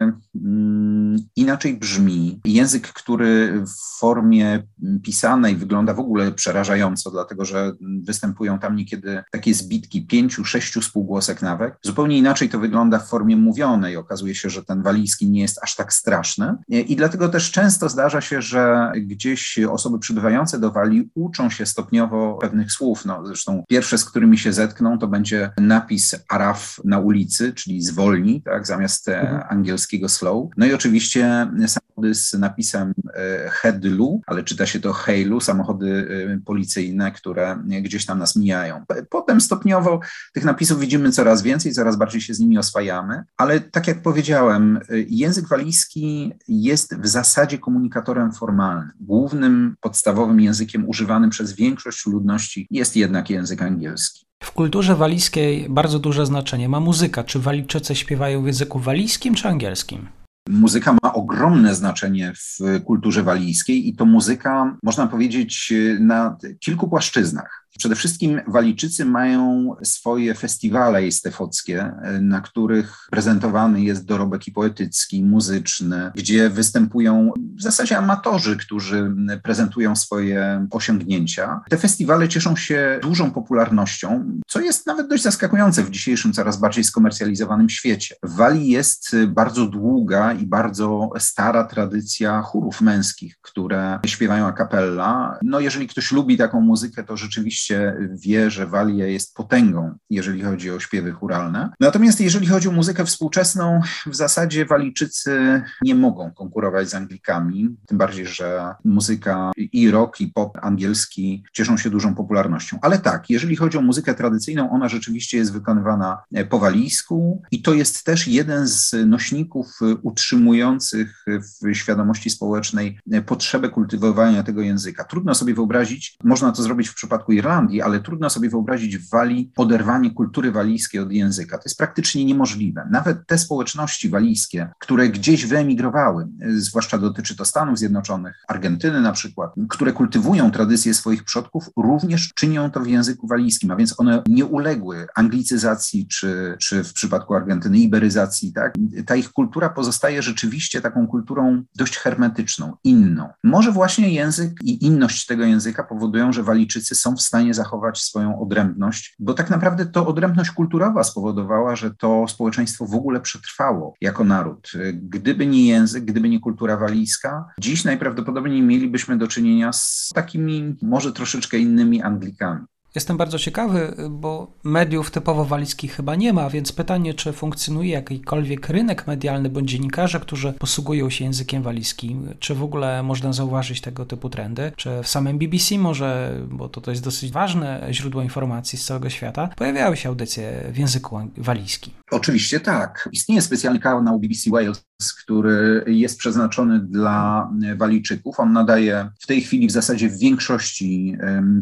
inaczej 1.36 1.76
brzmi, 1.76 2.40
język, 2.44 2.88
który 2.88 3.64
w 3.66 3.98
formie 3.98 4.62
pisanej 5.02 5.56
wygląda 5.56 5.94
w 5.94 6.00
ogóle 6.00 6.32
przerażająco, 6.32 7.10
dlatego 7.10 7.44
że 7.44 7.72
występują 8.04 8.58
tam 8.58 8.76
niekiedy 8.76 9.22
takie 9.30 9.54
zbitki 9.54 10.06
pięciu, 10.06 10.44
sześciu 10.44 10.82
spółgłosek 10.82 11.42
nawet. 11.42 11.74
Zupełnie 11.82 12.18
inaczej 12.18 12.48
to 12.48 12.58
wygląda 12.58 12.98
w 12.98 13.08
formie 13.08 13.36
mówionej. 13.36 13.96
Okazuje 13.96 14.34
się, 14.34 14.50
że 14.50 14.64
ten 14.64 14.82
walijski 14.82 15.30
nie 15.30 15.40
jest 15.40 15.58
aż 15.62 15.76
tak 15.76 15.92
straszny. 15.92 16.54
I 16.68 16.96
dlatego 16.96 17.28
też 17.28 17.50
często 17.50 17.88
zdarza 17.88 18.20
się, 18.20 18.42
że 18.42 18.92
gdzieś 18.96 19.58
osoby 19.58 19.98
przybywające 19.98 20.60
do 20.60 20.70
Walii 20.70 21.10
uczą 21.14 21.50
się 21.50 21.66
stopniowo 21.66 22.38
pewnych 22.40 22.72
słów. 22.72 23.04
No, 23.04 23.26
zresztą 23.26 23.64
pierwsze, 23.68 23.98
z 23.98 24.04
którymi 24.04 24.38
się 24.38 24.52
zetkną, 24.52 24.98
to 24.98 25.08
będzie 25.08 25.50
napis 25.58 26.14
Araf 26.28 26.80
na 26.84 26.98
ulicy, 26.98 27.52
czyli 27.52 27.82
zwolni, 27.82 28.42
tak, 28.42 28.66
zamiast 28.66 29.08
mhm. 29.08 29.42
angielskiego 29.48 30.08
slow. 30.22 30.48
No 30.56 30.66
i 30.66 30.74
oczywiście 30.74 31.48
samochody 31.66 32.14
z 32.14 32.32
napisem 32.32 32.94
e, 33.14 33.50
Hedlu, 33.50 34.20
ale 34.26 34.42
czyta 34.42 34.66
się 34.66 34.80
to 34.80 34.92
Heilu, 34.92 35.40
samochody 35.40 36.08
e, 36.34 36.40
policyjne, 36.44 37.12
które 37.12 37.58
gdzieś 37.82 38.06
tam 38.06 38.18
nas 38.18 38.36
mijają. 38.36 38.84
Potem 39.10 39.40
stopniowo 39.40 40.00
tych 40.32 40.44
napisów 40.44 40.80
widzimy 40.80 41.12
coraz 41.12 41.42
więcej, 41.42 41.72
coraz 41.72 41.96
bardziej 41.96 42.20
się 42.20 42.34
z 42.34 42.40
nimi 42.40 42.58
oswajamy 42.58 43.24
ale 43.36 43.60
tak 43.60 43.88
jak 43.88 44.02
powiedziałem, 44.02 44.80
język 45.08 45.48
walijski 45.48 46.32
jest 46.48 46.96
w 46.96 47.06
zasadzie 47.06 47.58
komunikatorem 47.58 48.32
formalnym. 48.32 48.90
Głównym, 49.00 49.76
podstawowym 49.80 50.40
językiem 50.40 50.88
używanym 50.88 51.30
przez 51.30 51.52
większość 51.52 52.06
ludności 52.06 52.66
jest 52.70 52.96
jednak 52.96 53.30
język 53.30 53.62
angielski. 53.62 54.26
W 54.42 54.52
kulturze 54.52 54.96
walijskiej 54.96 55.66
bardzo 55.68 55.98
duże 55.98 56.26
znaczenie 56.26 56.68
ma 56.68 56.80
muzyka. 56.80 57.24
Czy 57.24 57.38
Walijczycy 57.38 57.94
śpiewają 57.94 58.42
w 58.42 58.46
języku 58.46 58.78
walijskim 58.78 59.34
czy 59.34 59.48
angielskim? 59.48 60.08
Muzyka 60.48 60.96
ma 61.02 61.14
ogromne 61.14 61.74
znaczenie 61.74 62.32
w 62.34 62.82
kulturze 62.84 63.22
walijskiej 63.22 63.88
i 63.88 63.96
to 63.96 64.04
muzyka, 64.04 64.76
można 64.82 65.06
powiedzieć, 65.06 65.72
na 66.00 66.36
kilku 66.60 66.88
płaszczyznach. 66.88 67.61
Przede 67.78 67.94
wszystkim 67.94 68.40
Walijczycy 68.46 69.04
mają 69.04 69.74
swoje 69.82 70.34
festiwale 70.34 71.04
jestefockie, 71.04 71.92
na 72.20 72.40
których 72.40 73.06
prezentowany 73.10 73.82
jest 73.82 74.04
dorobek 74.04 74.48
i 74.48 74.52
poetycki, 74.52 75.18
i 75.18 75.24
muzyczny, 75.24 76.10
gdzie 76.14 76.50
występują 76.50 77.32
w 77.56 77.62
zasadzie 77.62 77.98
amatorzy, 77.98 78.56
którzy 78.56 79.14
prezentują 79.42 79.96
swoje 79.96 80.66
osiągnięcia. 80.70 81.60
Te 81.70 81.78
festiwale 81.78 82.28
cieszą 82.28 82.56
się 82.56 82.98
dużą 83.02 83.30
popularnością, 83.30 84.40
co 84.46 84.60
jest 84.60 84.86
nawet 84.86 85.08
dość 85.08 85.22
zaskakujące 85.22 85.84
w 85.84 85.90
dzisiejszym, 85.90 86.32
coraz 86.32 86.60
bardziej 86.60 86.84
skomercjalizowanym 86.84 87.68
świecie. 87.68 88.14
W 88.22 88.36
Walii 88.36 88.68
jest 88.68 89.16
bardzo 89.28 89.66
długa 89.66 90.32
i 90.32 90.46
bardzo 90.46 91.10
stara 91.18 91.64
tradycja 91.64 92.42
chórów 92.42 92.80
męskich, 92.80 93.36
które 93.42 94.00
śpiewają 94.06 94.46
a 94.46 94.52
cappella. 94.52 95.38
No 95.42 95.60
jeżeli 95.60 95.88
ktoś 95.88 96.12
lubi 96.12 96.36
taką 96.36 96.60
muzykę, 96.60 97.04
to 97.04 97.16
rzeczywiście 97.16 97.71
rzeczywiście 97.72 98.08
wie, 98.12 98.50
że 98.50 98.66
Walia 98.66 99.06
jest 99.06 99.34
potęgą, 99.34 99.94
jeżeli 100.10 100.42
chodzi 100.42 100.70
o 100.70 100.80
śpiewy 100.80 101.12
churalne. 101.12 101.70
Natomiast 101.80 102.20
jeżeli 102.20 102.46
chodzi 102.46 102.68
o 102.68 102.72
muzykę 102.72 103.04
współczesną, 103.04 103.80
w 104.06 104.16
zasadzie 104.16 104.66
Walijczycy 104.66 105.62
nie 105.82 105.94
mogą 105.94 106.32
konkurować 106.32 106.88
z 106.88 106.94
Anglikami, 106.94 107.76
tym 107.86 107.98
bardziej, 107.98 108.26
że 108.26 108.74
muzyka 108.84 109.52
i 109.56 109.90
rock, 109.90 110.20
i 110.20 110.26
pop 110.28 110.58
angielski 110.62 111.44
cieszą 111.52 111.76
się 111.76 111.90
dużą 111.90 112.14
popularnością. 112.14 112.78
Ale 112.82 112.98
tak, 112.98 113.30
jeżeli 113.30 113.56
chodzi 113.56 113.78
o 113.78 113.82
muzykę 113.82 114.14
tradycyjną, 114.14 114.70
ona 114.70 114.88
rzeczywiście 114.88 115.38
jest 115.38 115.52
wykonywana 115.52 116.18
po 116.50 116.58
walijsku 116.58 117.42
i 117.50 117.62
to 117.62 117.74
jest 117.74 118.04
też 118.04 118.28
jeden 118.28 118.66
z 118.66 118.94
nośników 119.06 119.78
utrzymujących 120.02 121.24
w 121.26 121.74
świadomości 121.74 122.30
społecznej 122.30 122.98
potrzebę 123.26 123.68
kultywowania 123.68 124.42
tego 124.42 124.60
języka. 124.60 125.04
Trudno 125.04 125.34
sobie 125.34 125.54
wyobrazić, 125.54 126.16
można 126.24 126.52
to 126.52 126.62
zrobić 126.62 126.88
w 126.88 126.94
przypadku 126.94 127.32
Irlandii, 127.32 127.51
ale 127.84 128.00
trudno 128.00 128.30
sobie 128.30 128.50
wyobrazić 128.50 128.98
w 128.98 129.10
Walii 129.10 129.52
oderwanie 129.56 130.10
kultury 130.10 130.52
walijskiej 130.52 131.00
od 131.00 131.12
języka. 131.12 131.58
To 131.58 131.62
jest 131.66 131.78
praktycznie 131.78 132.24
niemożliwe. 132.24 132.88
Nawet 132.90 133.26
te 133.26 133.38
społeczności 133.38 134.08
walijskie, 134.08 134.70
które 134.78 135.08
gdzieś 135.08 135.46
wyemigrowały, 135.46 136.28
zwłaszcza 136.56 136.98
dotyczy 136.98 137.36
to 137.36 137.44
Stanów 137.44 137.78
Zjednoczonych, 137.78 138.44
Argentyny 138.48 139.00
na 139.00 139.12
przykład, 139.12 139.54
które 139.68 139.92
kultywują 139.92 140.50
tradycje 140.50 140.94
swoich 140.94 141.24
przodków, 141.24 141.70
również 141.76 142.30
czynią 142.34 142.70
to 142.70 142.80
w 142.80 142.86
języku 142.86 143.26
walijskim, 143.26 143.70
a 143.70 143.76
więc 143.76 144.00
one 144.00 144.22
nie 144.28 144.46
uległy 144.46 145.06
anglicyzacji, 145.14 146.06
czy, 146.06 146.56
czy 146.58 146.84
w 146.84 146.92
przypadku 146.92 147.34
Argentyny 147.34 147.78
iberyzacji. 147.78 148.52
Tak? 148.52 148.74
Ta 149.06 149.16
ich 149.16 149.32
kultura 149.32 149.68
pozostaje 149.68 150.22
rzeczywiście 150.22 150.80
taką 150.80 151.06
kulturą 151.06 151.62
dość 151.74 151.96
hermetyczną, 151.96 152.76
inną. 152.84 153.28
Może 153.44 153.72
właśnie 153.72 154.12
język 154.12 154.52
i 154.64 154.86
inność 154.86 155.26
tego 155.26 155.44
języka 155.44 155.84
powodują, 155.84 156.32
że 156.32 156.42
Walijczycy 156.42 156.94
są 156.94 157.16
w 157.16 157.22
stanie 157.22 157.41
zachować 157.50 157.98
swoją 157.98 158.40
odrębność, 158.40 159.16
bo 159.18 159.34
tak 159.34 159.50
naprawdę 159.50 159.86
to 159.86 160.06
odrębność 160.06 160.50
kulturowa 160.50 161.04
spowodowała, 161.04 161.76
że 161.76 161.94
to 161.94 162.28
społeczeństwo 162.28 162.86
w 162.86 162.94
ogóle 162.94 163.20
przetrwało 163.20 163.94
jako 164.00 164.24
naród. 164.24 164.72
Gdyby 164.92 165.46
nie 165.46 165.66
język, 165.66 166.04
gdyby 166.04 166.28
nie 166.28 166.40
kultura 166.40 166.76
walijska, 166.76 167.44
dziś 167.58 167.84
najprawdopodobniej 167.84 168.62
mielibyśmy 168.62 169.16
do 169.18 169.28
czynienia 169.28 169.72
z 169.72 170.10
takimi 170.14 170.76
może 170.82 171.12
troszeczkę 171.12 171.58
innymi 171.58 172.02
Anglikami. 172.02 172.66
Jestem 172.94 173.16
bardzo 173.16 173.38
ciekawy, 173.38 173.94
bo 174.10 174.52
mediów 174.64 175.10
typowo 175.10 175.44
walickich 175.44 175.94
chyba 175.94 176.14
nie 176.14 176.32
ma, 176.32 176.50
więc 176.50 176.72
pytanie, 176.72 177.14
czy 177.14 177.32
funkcjonuje 177.32 177.90
jakikolwiek 177.90 178.68
rynek 178.68 179.06
medialny 179.06 179.48
bądź 179.48 179.70
dziennikarze, 179.70 180.20
którzy 180.20 180.52
posługują 180.52 181.10
się 181.10 181.24
językiem 181.24 181.62
walijskim, 181.62 182.34
czy 182.38 182.54
w 182.54 182.62
ogóle 182.62 183.02
można 183.02 183.32
zauważyć 183.32 183.80
tego 183.80 184.06
typu 184.06 184.30
trendy, 184.30 184.72
czy 184.76 185.02
w 185.02 185.08
samym 185.08 185.38
BBC 185.38 185.78
może, 185.78 186.40
bo 186.50 186.68
to, 186.68 186.80
to 186.80 186.90
jest 186.90 187.04
dosyć 187.04 187.32
ważne 187.32 187.86
źródło 187.90 188.22
informacji 188.22 188.78
z 188.78 188.84
całego 188.84 189.10
świata, 189.10 189.48
pojawiały 189.56 189.96
się 189.96 190.08
audycje 190.08 190.64
w 190.72 190.78
języku 190.78 191.20
walijskim. 191.36 192.01
Oczywiście 192.12 192.60
tak. 192.60 193.08
Istnieje 193.12 193.42
specjalny 193.42 193.80
kanał 193.80 194.20
BBC 194.20 194.50
Wales, 194.50 194.84
który 195.22 195.84
jest 195.86 196.18
przeznaczony 196.18 196.80
dla 196.80 197.50
Walijczyków. 197.76 198.40
On 198.40 198.52
nadaje 198.52 199.10
w 199.20 199.26
tej 199.26 199.40
chwili 199.40 199.68
w 199.68 199.70
zasadzie 199.70 200.08
w 200.08 200.18
większości 200.18 201.16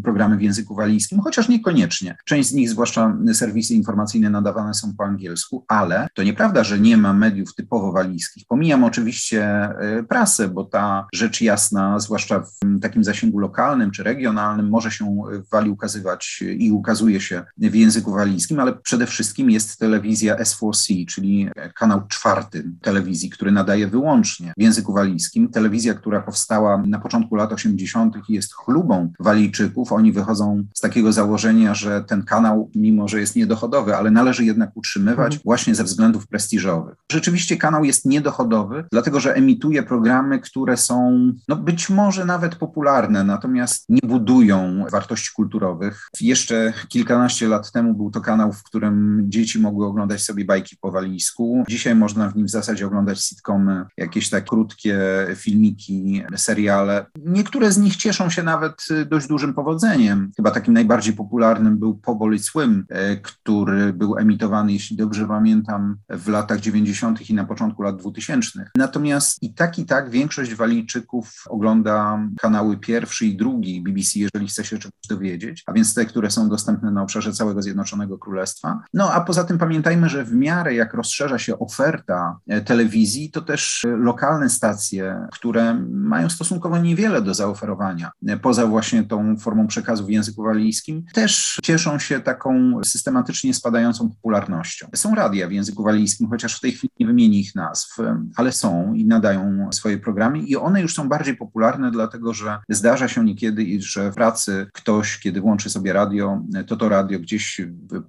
programy 0.04 0.36
w 0.36 0.42
języku 0.42 0.74
walijskim, 0.74 1.20
chociaż 1.20 1.48
niekoniecznie. 1.48 2.16
Część 2.24 2.48
z 2.48 2.52
nich, 2.52 2.70
zwłaszcza 2.70 3.16
serwisy 3.32 3.74
informacyjne, 3.74 4.30
nadawane 4.30 4.74
są 4.74 4.94
po 4.98 5.04
angielsku, 5.04 5.64
ale 5.68 6.08
to 6.14 6.22
nieprawda, 6.22 6.64
że 6.64 6.80
nie 6.80 6.96
ma 6.96 7.12
mediów 7.12 7.54
typowo 7.54 7.92
walijskich. 7.92 8.44
Pomijam 8.48 8.84
oczywiście 8.84 9.44
e, 9.44 10.02
prasę, 10.02 10.48
bo 10.48 10.64
ta 10.64 11.06
rzecz 11.14 11.40
jasna, 11.40 11.98
zwłaszcza 11.98 12.40
w 12.40 12.80
takim 12.80 13.04
zasięgu 13.04 13.38
lokalnym 13.38 13.90
czy 13.90 14.02
regionalnym, 14.02 14.68
może 14.68 14.90
się 14.90 15.22
w 15.46 15.50
Walii 15.50 15.70
ukazywać 15.70 16.44
i 16.58 16.72
ukazuje 16.72 17.20
się 17.20 17.44
w 17.56 17.74
języku 17.74 18.12
walijskim, 18.12 18.60
ale 18.60 18.72
przede 18.72 19.06
wszystkim 19.06 19.50
jest 19.50 19.78
telewizja 19.78 20.36
S4C, 20.42 21.06
czyli 21.06 21.48
kanał 21.74 22.02
czwarty 22.08 22.64
telewizji, 22.80 23.30
który 23.30 23.52
nadaje 23.52 23.86
wyłącznie 23.88 24.52
w 24.58 24.62
języku 24.62 24.92
walijskim. 24.92 25.48
Telewizja, 25.48 25.94
która 25.94 26.20
powstała 26.20 26.82
na 26.86 26.98
początku 26.98 27.34
lat 27.36 27.52
80. 27.52 28.16
i 28.28 28.32
jest 28.32 28.54
chlubą 28.54 29.12
Walijczyków. 29.20 29.92
Oni 29.92 30.12
wychodzą 30.12 30.64
z 30.74 30.80
takiego 30.80 31.12
założenia, 31.12 31.74
że 31.74 32.04
ten 32.04 32.24
kanał, 32.24 32.70
mimo 32.74 33.08
że 33.08 33.20
jest 33.20 33.36
niedochodowy, 33.36 33.96
ale 33.96 34.10
należy 34.10 34.44
jednak 34.44 34.76
utrzymywać 34.76 35.32
mhm. 35.32 35.42
właśnie 35.44 35.74
ze 35.74 35.84
względów 35.84 36.26
prestiżowych. 36.26 36.94
Rzeczywiście 37.12 37.56
kanał 37.56 37.84
jest 37.84 38.04
niedochodowy, 38.04 38.84
dlatego 38.92 39.20
że 39.20 39.34
emituje 39.34 39.82
programy, 39.82 40.38
które 40.38 40.76
są 40.76 41.20
no 41.48 41.56
być 41.56 41.90
może 41.90 42.24
nawet 42.24 42.54
popularne, 42.56 43.24
natomiast 43.24 43.84
nie 43.88 44.00
budują 44.08 44.84
wartości 44.90 45.30
kulturowych. 45.34 46.08
Jeszcze 46.20 46.72
kilkanaście 46.88 47.48
lat 47.48 47.72
temu 47.72 47.94
był 47.94 48.10
to 48.10 48.20
kanał, 48.20 48.52
w 48.52 48.62
którym 48.62 49.24
dzieci 49.28 49.58
mogły 49.60 49.86
oglądać 49.86 50.22
sobie 50.30 50.44
bajki 50.44 50.76
po 50.80 50.90
walijsku. 50.90 51.64
Dzisiaj 51.68 51.94
można 51.94 52.28
w 52.28 52.36
nim 52.36 52.46
w 52.46 52.50
zasadzie 52.50 52.86
oglądać 52.86 53.24
sitcomy, 53.24 53.84
jakieś 53.96 54.30
tak 54.30 54.44
krótkie 54.44 54.98
filmiki, 55.36 56.22
seriale. 56.36 57.06
Niektóre 57.26 57.72
z 57.72 57.78
nich 57.78 57.96
cieszą 57.96 58.30
się 58.30 58.42
nawet 58.42 58.88
dość 59.06 59.26
dużym 59.26 59.54
powodzeniem. 59.54 60.30
Chyba 60.36 60.50
takim 60.50 60.74
najbardziej 60.74 61.14
popularnym 61.14 61.78
był 61.78 61.94
Pobol 61.94 62.38
Swim, 62.38 62.84
e, 62.88 63.16
który 63.16 63.92
był 63.92 64.18
emitowany, 64.18 64.72
jeśli 64.72 64.96
dobrze 64.96 65.26
pamiętam, 65.26 65.96
w 66.08 66.28
latach 66.28 66.60
90. 66.60 67.30
i 67.30 67.34
na 67.34 67.44
początku 67.44 67.82
lat 67.82 67.96
2000. 67.96 68.70
Natomiast 68.76 69.42
i 69.42 69.54
tak, 69.54 69.78
i 69.78 69.84
tak 69.84 70.10
większość 70.10 70.54
Walijczyków 70.54 71.44
ogląda 71.48 72.20
kanały 72.40 72.76
pierwszy 72.76 73.26
i 73.26 73.36
drugi 73.36 73.82
BBC, 73.82 74.18
jeżeli 74.18 74.48
chce 74.48 74.64
się 74.64 74.78
czegoś 74.78 75.00
dowiedzieć, 75.08 75.62
a 75.66 75.72
więc 75.72 75.94
te, 75.94 76.04
które 76.04 76.30
są 76.30 76.48
dostępne 76.48 76.90
na 76.90 77.02
obszarze 77.02 77.32
całego 77.32 77.62
Zjednoczonego 77.62 78.18
Królestwa. 78.18 78.80
No 78.94 79.12
a 79.12 79.20
poza 79.20 79.44
tym 79.44 79.58
pamiętajmy, 79.58 80.08
że 80.10 80.24
w 80.24 80.34
miarę 80.34 80.74
jak 80.74 80.94
rozszerza 80.94 81.38
się 81.38 81.58
oferta 81.58 82.38
e, 82.48 82.60
telewizji, 82.60 83.30
to 83.30 83.40
też 83.40 83.86
lokalne 83.98 84.50
stacje, 84.50 85.26
które 85.32 85.74
mają 85.90 86.30
stosunkowo 86.30 86.78
niewiele 86.78 87.22
do 87.22 87.34
zaoferowania, 87.34 88.10
e, 88.26 88.36
poza 88.36 88.66
właśnie 88.66 89.02
tą 89.02 89.36
formą 89.36 89.66
przekazu 89.66 90.06
w 90.06 90.10
języku 90.10 90.42
walijskim, 90.42 91.04
też 91.12 91.58
cieszą 91.62 91.98
się 91.98 92.20
taką 92.20 92.80
systematycznie 92.84 93.54
spadającą 93.54 94.08
popularnością. 94.08 94.88
Są 94.94 95.14
radia 95.14 95.48
w 95.48 95.52
języku 95.52 95.82
walijskim, 95.82 96.28
chociaż 96.28 96.56
w 96.56 96.60
tej 96.60 96.72
chwili 96.72 96.92
nie 97.00 97.06
wymienię 97.06 97.40
ich 97.40 97.54
nazw, 97.54 97.96
ale 98.36 98.52
są 98.52 98.94
i 98.94 99.04
nadają 99.04 99.68
swoje 99.72 99.98
programy 99.98 100.38
i 100.38 100.56
one 100.56 100.82
już 100.82 100.94
są 100.94 101.08
bardziej 101.08 101.36
popularne, 101.36 101.90
dlatego 101.90 102.34
że 102.34 102.58
zdarza 102.68 103.08
się 103.08 103.24
niekiedy, 103.24 103.66
że 103.78 104.10
w 104.10 104.14
pracy 104.14 104.66
ktoś, 104.72 105.18
kiedy 105.18 105.40
włączy 105.40 105.70
sobie 105.70 105.92
radio, 105.92 106.42
to 106.66 106.76
to 106.76 106.88
radio 106.88 107.18
gdzieś 107.18 107.60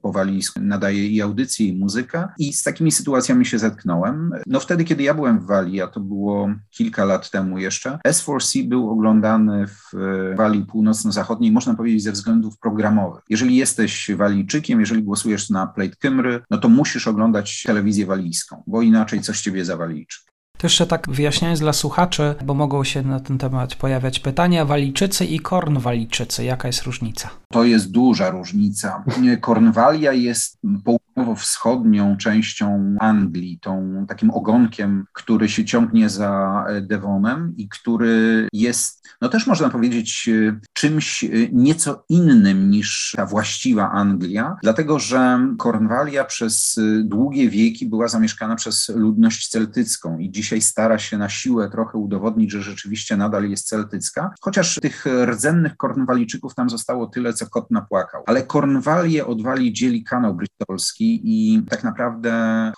po 0.01 0.11
walijsku 0.11 0.59
nadaje 0.61 1.07
i 1.07 1.21
audycję, 1.21 1.67
i 1.67 1.77
muzykę 1.77 1.90
i 2.37 2.53
z 2.53 2.63
takimi 2.63 2.91
sytuacjami 2.91 3.45
się 3.45 3.59
zetknąłem. 3.59 4.31
No 4.47 4.59
wtedy, 4.59 4.83
kiedy 4.83 5.03
ja 5.03 5.13
byłem 5.13 5.39
w 5.39 5.45
Walii, 5.45 5.81
a 5.81 5.87
to 5.87 5.99
było 5.99 6.49
kilka 6.69 7.05
lat 7.05 7.29
temu 7.29 7.57
jeszcze, 7.57 7.99
S4C 8.07 8.67
był 8.67 8.89
oglądany 8.89 9.67
w 9.67 9.91
Walii 10.37 10.65
północno-zachodniej, 10.65 11.51
można 11.51 11.73
powiedzieć 11.73 12.03
ze 12.03 12.11
względów 12.11 12.59
programowych. 12.59 13.23
Jeżeli 13.29 13.55
jesteś 13.55 14.11
Walijczykiem, 14.15 14.79
jeżeli 14.79 15.03
głosujesz 15.03 15.49
na 15.49 15.67
Plate 15.67 15.95
Kymry, 15.95 16.41
no 16.49 16.57
to 16.57 16.69
musisz 16.69 17.07
oglądać 17.07 17.63
telewizję 17.63 18.05
walijską, 18.05 18.63
bo 18.67 18.81
inaczej 18.81 19.21
coś 19.21 19.41
ciebie 19.41 19.65
zawalijczy. 19.65 20.19
To 20.57 20.67
jeszcze 20.67 20.87
tak 20.87 21.09
wyjaśniając 21.09 21.59
dla 21.59 21.73
słuchaczy, 21.73 22.35
bo 22.45 22.53
mogą 22.53 22.83
się 22.83 23.01
na 23.01 23.19
ten 23.19 23.37
temat 23.37 23.75
pojawiać 23.75 24.19
pytania, 24.19 24.65
Walijczycy 24.65 25.25
i 25.25 25.39
Kornwalijczycy, 25.39 26.43
jaka 26.43 26.67
jest 26.67 26.83
różnica? 26.83 27.29
To 27.51 27.63
jest 27.63 27.91
duża 27.91 28.29
różnica. 28.29 29.03
Kornwalia 29.41 30.13
jest 30.13 30.57
południowo-wschodnią 31.15 32.17
częścią 32.17 32.95
Anglii, 32.99 33.59
tą 33.61 34.05
takim 34.07 34.31
ogonkiem, 34.31 35.05
który 35.13 35.49
się 35.49 35.65
ciągnie 35.65 36.09
za 36.09 36.65
Devonem 36.81 37.53
i 37.57 37.69
który 37.69 38.47
jest, 38.53 39.07
no 39.21 39.29
też 39.29 39.47
można 39.47 39.69
powiedzieć, 39.69 40.29
czymś 40.73 41.25
nieco 41.51 42.05
innym 42.09 42.69
niż 42.69 43.13
ta 43.17 43.25
właściwa 43.25 43.91
Anglia, 43.91 44.55
dlatego 44.63 44.99
że 44.99 45.47
Kornwalia 45.57 46.23
przez 46.23 46.79
długie 47.03 47.49
wieki 47.49 47.85
była 47.85 48.07
zamieszkana 48.07 48.55
przez 48.55 48.89
ludność 48.89 49.47
celtycką 49.47 50.19
i 50.19 50.31
dzisiaj 50.31 50.61
stara 50.61 50.99
się 50.99 51.17
na 51.17 51.29
siłę 51.29 51.69
trochę 51.69 51.97
udowodnić, 51.97 52.51
że 52.51 52.61
rzeczywiście 52.61 53.17
nadal 53.17 53.49
jest 53.49 53.67
celtycka, 53.67 54.33
chociaż 54.41 54.79
tych 54.81 55.05
rdzennych 55.25 55.77
Kornwalijczyków 55.77 56.55
tam 56.55 56.69
zostało 56.69 57.07
tyle, 57.07 57.33
co 57.33 57.49
kot 57.49 57.71
napłakał. 57.71 58.23
Ale 58.27 58.43
Kornwalię 58.43 59.25
od 59.25 59.41
Walii 59.41 59.73
dzieli 59.73 60.03
kanał 60.03 60.35
bristolski 60.35 61.00
i 61.03 61.61
tak 61.69 61.83
naprawdę 61.83 62.31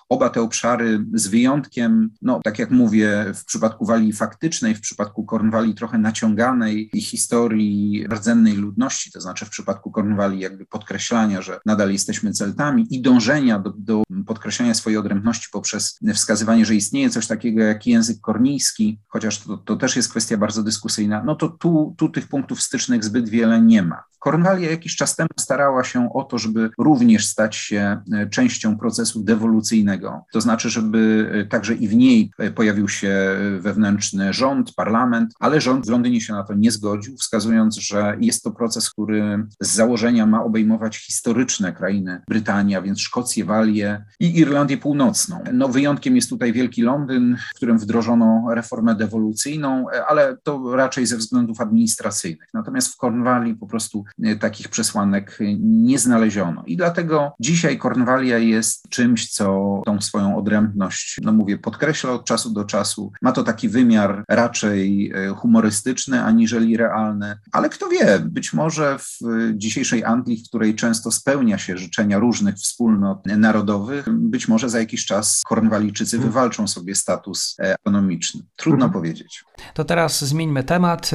oba 0.09 0.29
te 0.29 0.41
obszary 0.41 1.05
z 1.13 1.27
wyjątkiem, 1.27 2.09
no 2.21 2.39
tak 2.43 2.59
jak 2.59 2.71
mówię, 2.71 3.25
w 3.33 3.45
przypadku 3.45 3.85
Walii 3.85 4.13
faktycznej, 4.13 4.75
w 4.75 4.81
przypadku 4.81 5.23
Kornwali 5.23 5.75
trochę 5.75 5.97
naciąganej 5.97 6.89
i 6.93 7.01
historii 7.01 8.07
rdzennej 8.07 8.53
ludności, 8.53 9.11
to 9.11 9.21
znaczy 9.21 9.45
w 9.45 9.49
przypadku 9.49 9.91
Kornwali 9.91 10.39
jakby 10.39 10.65
podkreślania, 10.65 11.41
że 11.41 11.59
nadal 11.65 11.91
jesteśmy 11.91 12.31
Celtami 12.31 12.87
i 12.89 13.01
dążenia 13.01 13.59
do, 13.59 13.73
do 13.77 14.03
podkreślania 14.25 14.73
swojej 14.73 14.97
odrębności 14.97 15.47
poprzez 15.51 15.99
wskazywanie, 16.13 16.65
że 16.65 16.75
istnieje 16.75 17.09
coś 17.09 17.27
takiego 17.27 17.63
jak 17.63 17.87
język 17.87 18.21
kornijski, 18.21 18.99
chociaż 19.07 19.39
to, 19.39 19.57
to 19.57 19.75
też 19.75 19.95
jest 19.95 20.09
kwestia 20.09 20.37
bardzo 20.37 20.63
dyskusyjna, 20.63 21.23
no 21.25 21.35
to 21.35 21.49
tu, 21.49 21.95
tu 21.97 22.09
tych 22.09 22.27
punktów 22.27 22.61
stycznych 22.61 23.03
zbyt 23.03 23.29
wiele 23.29 23.61
nie 23.61 23.81
ma. 23.81 24.03
Kornwalia 24.19 24.71
jakiś 24.71 24.95
czas 24.95 25.15
temu 25.15 25.29
starała 25.39 25.83
się 25.83 26.13
o 26.13 26.23
to, 26.23 26.37
żeby 26.37 26.69
również 26.77 27.27
stać 27.27 27.55
się 27.55 28.01
częścią 28.31 28.77
procesu 28.77 29.23
dewolucyjnego. 29.23 30.25
To 30.31 30.41
znaczy, 30.41 30.69
żeby 30.69 31.31
e, 31.33 31.45
także 31.45 31.73
i 31.73 31.87
w 31.87 31.95
niej 31.95 32.31
e, 32.39 32.51
pojawił 32.51 32.89
się 32.89 33.13
wewnętrzny 33.59 34.33
rząd, 34.33 34.75
parlament, 34.75 35.33
ale 35.39 35.61
rząd 35.61 35.85
w 35.85 35.89
Londynie 35.89 36.21
się 36.21 36.33
na 36.33 36.43
to 36.43 36.53
nie 36.53 36.71
zgodził, 36.71 37.17
wskazując, 37.17 37.75
że 37.75 38.17
jest 38.19 38.43
to 38.43 38.51
proces, 38.51 38.89
który 38.89 39.47
z 39.59 39.67
założenia 39.67 40.25
ma 40.25 40.43
obejmować 40.43 40.97
historyczne 40.97 41.73
krainy 41.73 42.21
Brytanii, 42.27 42.75
a 42.75 42.81
więc 42.81 42.99
Szkocję, 42.99 43.45
Walię 43.45 44.05
i 44.19 44.39
Irlandię 44.39 44.77
Północną. 44.77 45.43
No, 45.53 45.67
wyjątkiem 45.67 46.15
jest 46.15 46.29
tutaj 46.29 46.53
Wielki 46.53 46.81
Londyn, 46.81 47.37
w 47.51 47.55
którym 47.55 47.77
wdrożono 47.77 48.45
reformę 48.55 48.95
dewolucyjną, 48.95 49.85
ale 50.07 50.37
to 50.43 50.75
raczej 50.75 51.05
ze 51.05 51.17
względów 51.17 51.61
administracyjnych. 51.61 52.49
Natomiast 52.53 52.93
w 52.93 52.97
Kornwalii 52.97 53.55
po 53.55 53.67
prostu 53.67 54.03
E, 54.23 54.35
takich 54.35 54.69
przesłanek 54.69 55.39
nie 55.59 55.99
znaleziono. 55.99 56.63
I 56.65 56.77
dlatego 56.77 57.35
dzisiaj 57.39 57.77
Kornwalia 57.77 58.02
jest 58.39 58.89
czymś, 58.89 59.31
co 59.31 59.81
tą 59.85 60.01
swoją 60.01 60.37
odrębność, 60.37 61.19
no 61.23 61.33
mówię, 61.33 61.57
podkreśla 61.57 62.11
od 62.11 62.25
czasu 62.25 62.49
do 62.49 62.63
czasu. 62.63 63.11
Ma 63.21 63.31
to 63.31 63.43
taki 63.43 63.69
wymiar 63.69 64.23
raczej 64.29 65.11
e, 65.11 65.27
humorystyczny, 65.29 66.23
aniżeli 66.23 66.77
realny, 66.77 67.37
ale 67.51 67.69
kto 67.69 67.89
wie, 67.89 68.19
być 68.19 68.53
może 68.53 68.99
w 68.99 69.19
dzisiejszej 69.53 70.03
Anglii, 70.03 70.43
w 70.43 70.47
której 70.47 70.75
często 70.75 71.11
spełnia 71.11 71.57
się 71.57 71.77
życzenia 71.77 72.19
różnych 72.19 72.55
wspólnot 72.55 73.25
narodowych, 73.25 74.05
być 74.09 74.47
może 74.47 74.69
za 74.69 74.79
jakiś 74.79 75.05
czas 75.05 75.41
Kornwalijczycy 75.45 76.15
mhm. 76.15 76.31
wywalczą 76.31 76.67
sobie 76.67 76.95
status 76.95 77.55
e, 77.59 77.75
ekonomiczny. 77.75 78.41
Trudno 78.55 78.85
mhm. 78.85 78.91
powiedzieć. 78.93 79.43
To 79.73 79.85
teraz 79.85 80.25
zmieńmy 80.25 80.63
temat. 80.63 81.11